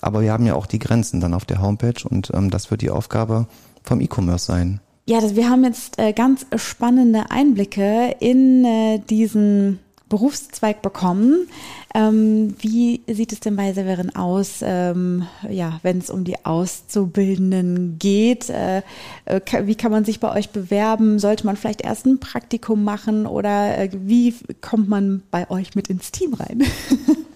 Aber 0.00 0.23
wir 0.23 0.33
haben 0.33 0.47
ja 0.47 0.55
auch 0.55 0.67
die 0.67 0.78
Grenzen 0.78 1.21
dann 1.21 1.35
auf 1.35 1.45
der 1.45 1.61
Homepage 1.61 2.09
und 2.09 2.31
ähm, 2.35 2.50
das 2.50 2.71
wird 2.71 2.83
die 2.83 2.90
Aufgabe 2.90 3.47
vom 3.83 4.00
E-Commerce 4.00 4.47
sein. 4.47 4.81
Ja, 5.07 5.21
das, 5.21 5.37
wir 5.37 5.49
haben 5.49 5.64
jetzt 5.64 5.99
äh, 5.99 6.12
ganz 6.12 6.47
spannende 6.57 7.31
Einblicke 7.31 8.14
in 8.21 8.64
äh, 8.64 8.99
diesen 8.99 9.78
Berufszweig 10.09 10.83
bekommen. 10.83 11.49
Ähm, 11.95 12.55
wie 12.61 13.02
sieht 13.07 13.33
es 13.33 13.40
denn 13.40 13.57
bei 13.57 13.73
Severin 13.73 14.14
aus, 14.14 14.61
ähm, 14.62 15.26
ja, 15.49 15.81
wenn 15.83 15.99
es 15.99 16.11
um 16.11 16.25
die 16.25 16.45
Auszubildenden 16.45 17.99
geht? 17.99 18.50
Äh, 18.50 18.83
äh, 19.26 19.40
wie 19.64 19.75
kann 19.75 19.93
man 19.93 20.05
sich 20.05 20.21
bei 20.21 20.35
euch 20.35 20.50
bewerben? 20.50 21.19
Sollte 21.19 21.47
man 21.47 21.57
vielleicht 21.57 21.83
erst 21.83 22.07
ein 22.07 22.21
Praktikum 22.21 22.85
machen 22.85 23.26
oder 23.26 23.78
äh, 23.78 23.90
wie 23.93 24.35
kommt 24.61 24.88
man 24.88 25.23
bei 25.31 25.50
euch 25.50 25.75
mit 25.75 25.88
ins 25.88 26.11
Team 26.11 26.35
rein? 26.35 26.62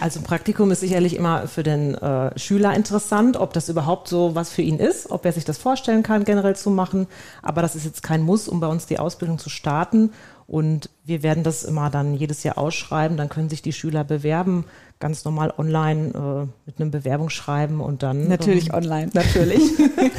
Also 0.00 0.20
ein 0.20 0.24
Praktikum 0.24 0.70
ist 0.70 0.80
sicherlich 0.80 1.16
immer 1.16 1.48
für 1.48 1.62
den 1.62 1.94
äh, 1.94 2.38
Schüler 2.38 2.74
interessant, 2.74 3.36
ob 3.36 3.52
das 3.52 3.68
überhaupt 3.68 4.08
so 4.08 4.34
was 4.34 4.50
für 4.50 4.62
ihn 4.62 4.78
ist, 4.78 5.10
ob 5.10 5.24
er 5.24 5.32
sich 5.32 5.44
das 5.44 5.58
vorstellen 5.58 6.02
kann, 6.02 6.24
generell 6.24 6.56
zu 6.56 6.70
machen. 6.70 7.06
Aber 7.42 7.62
das 7.62 7.74
ist 7.74 7.84
jetzt 7.84 8.02
kein 8.02 8.22
Muss, 8.22 8.48
um 8.48 8.60
bei 8.60 8.66
uns 8.66 8.86
die 8.86 8.98
Ausbildung 8.98 9.38
zu 9.38 9.50
starten. 9.50 10.10
Und 10.46 10.88
wir 11.04 11.22
werden 11.22 11.42
das 11.42 11.62
immer 11.62 11.90
dann 11.90 12.14
jedes 12.14 12.42
Jahr 12.42 12.56
ausschreiben. 12.56 13.18
Dann 13.18 13.28
können 13.28 13.50
sich 13.50 13.60
die 13.60 13.74
Schüler 13.74 14.02
bewerben, 14.02 14.64
ganz 14.98 15.24
normal 15.26 15.52
online 15.58 16.08
äh, 16.08 16.46
mit 16.64 16.80
einem 16.80 16.90
Bewerbungsschreiben 16.90 17.80
und 17.80 18.02
dann. 18.02 18.28
Natürlich 18.28 18.68
ähm, 18.68 18.74
online. 18.74 19.10
Natürlich. 19.14 19.62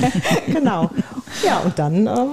genau. 0.45 0.91
Ja, 1.43 1.59
und 1.59 1.79
dann 1.79 2.05
ähm, 2.05 2.29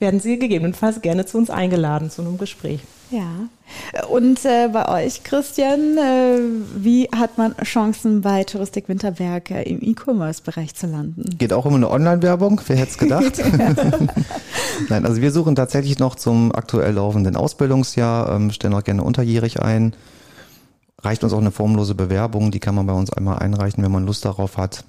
werden 0.00 0.20
Sie 0.20 0.38
gegebenenfalls 0.38 1.00
gerne 1.00 1.26
zu 1.26 1.38
uns 1.38 1.50
eingeladen 1.50 2.10
zu 2.10 2.22
einem 2.22 2.38
Gespräch. 2.38 2.80
Ja. 3.10 3.48
Und 4.08 4.44
äh, 4.44 4.68
bei 4.70 5.04
euch, 5.06 5.24
Christian, 5.24 5.96
äh, 5.96 6.40
wie 6.76 7.08
hat 7.14 7.38
man 7.38 7.56
Chancen 7.62 8.20
bei 8.20 8.44
Touristik 8.44 8.88
Winterberg 8.88 9.50
äh, 9.50 9.62
im 9.62 9.78
E-Commerce-Bereich 9.80 10.74
zu 10.74 10.86
landen? 10.86 11.36
Geht 11.38 11.52
auch 11.52 11.64
um 11.64 11.74
eine 11.74 11.90
Online-Werbung, 11.90 12.60
wer 12.66 12.76
hätte 12.76 12.90
es 12.90 12.98
gedacht? 12.98 13.42
Nein, 14.88 15.06
also 15.06 15.22
wir 15.22 15.32
suchen 15.32 15.54
tatsächlich 15.54 15.98
noch 15.98 16.16
zum 16.16 16.54
aktuell 16.54 16.94
laufenden 16.94 17.36
Ausbildungsjahr, 17.36 18.34
ähm, 18.34 18.50
stellen 18.50 18.74
auch 18.74 18.84
gerne 18.84 19.02
unterjährig 19.02 19.60
ein. 19.60 19.94
Reicht 21.00 21.24
uns 21.24 21.32
auch 21.32 21.38
eine 21.38 21.52
formlose 21.52 21.94
Bewerbung, 21.94 22.50
die 22.50 22.60
kann 22.60 22.74
man 22.74 22.86
bei 22.86 22.92
uns 22.92 23.12
einmal 23.12 23.38
einreichen, 23.38 23.82
wenn 23.82 23.92
man 23.92 24.04
Lust 24.04 24.24
darauf 24.24 24.58
hat. 24.58 24.84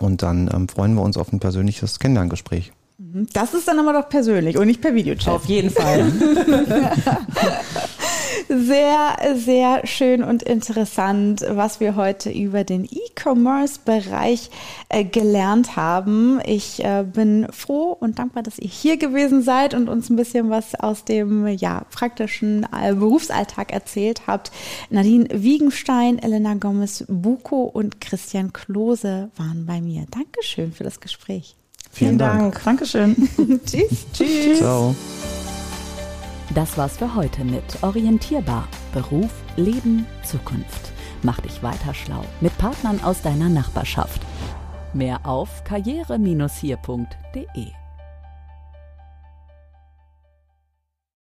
Und 0.00 0.22
dann 0.22 0.50
ähm, 0.52 0.68
freuen 0.68 0.94
wir 0.94 1.02
uns 1.02 1.16
auf 1.16 1.32
ein 1.32 1.38
persönliches 1.38 2.00
Kennenlerngespräch. 2.00 2.72
Mhm. 2.98 3.26
Das 3.32 3.52
ist 3.54 3.68
dann 3.68 3.78
aber 3.78 3.92
doch 3.92 4.08
persönlich 4.08 4.56
und 4.56 4.66
nicht 4.66 4.80
per 4.80 4.94
Videochat. 4.94 5.28
Auf 5.28 5.44
jeden 5.46 5.70
Fall. 5.70 6.10
sehr, 8.48 9.16
sehr 9.36 9.86
schön 9.86 10.22
und 10.22 10.42
interessant, 10.42 11.44
was 11.48 11.80
wir 11.80 11.96
heute 11.96 12.30
über 12.30 12.64
den 12.64 12.84
E-Commerce-Bereich 12.84 14.50
äh, 14.88 15.04
gelernt 15.04 15.76
haben. 15.76 16.40
Ich 16.46 16.82
äh, 16.84 17.04
bin 17.04 17.46
froh 17.50 17.96
und 17.98 18.18
dankbar, 18.18 18.42
dass 18.42 18.58
ihr 18.58 18.68
hier 18.68 18.96
gewesen 18.96 19.42
seid 19.42 19.74
und 19.74 19.88
uns 19.88 20.08
ein 20.08 20.16
bisschen 20.16 20.48
was 20.48 20.74
aus 20.74 21.04
dem 21.04 21.46
ja, 21.46 21.82
praktischen 21.90 22.66
äh, 22.72 22.94
Berufsalltag 22.94 23.72
erzählt 23.72 24.26
habt. 24.26 24.50
Nadine 24.88 25.28
Wiegenstein, 25.32 26.18
Elena 26.18 26.54
Gomez-Buko 26.54 27.64
und 27.64 28.00
Christian 28.00 28.52
Klose 28.52 29.30
waren 29.36 29.66
bei 29.66 29.80
mir. 29.80 30.06
Dankeschön 30.10 30.72
für 30.72 30.84
das 30.84 31.00
Gespräch. 31.00 31.56
Vielen, 31.96 32.18
Dank. 32.18 32.52
Dank. 32.52 32.64
Dankeschön. 32.64 33.16
Tschüss. 33.66 34.06
Tschüss. 34.12 34.58
Ciao. 34.58 34.94
Das 36.54 36.76
war's 36.76 36.98
für 36.98 37.14
heute 37.14 37.42
mit 37.44 37.82
Orientierbar. 37.82 38.68
Beruf, 38.92 39.30
Leben, 39.56 40.06
Zukunft. 40.22 40.92
Mach 41.22 41.40
dich 41.40 41.62
weiter 41.62 41.94
schlau 41.94 42.24
mit 42.40 42.56
Partnern 42.58 43.02
aus 43.02 43.22
deiner 43.22 43.48
Nachbarschaft. 43.48 44.20
Mehr 44.92 45.20
auf 45.24 45.64
karriere-hier.de 45.64 47.85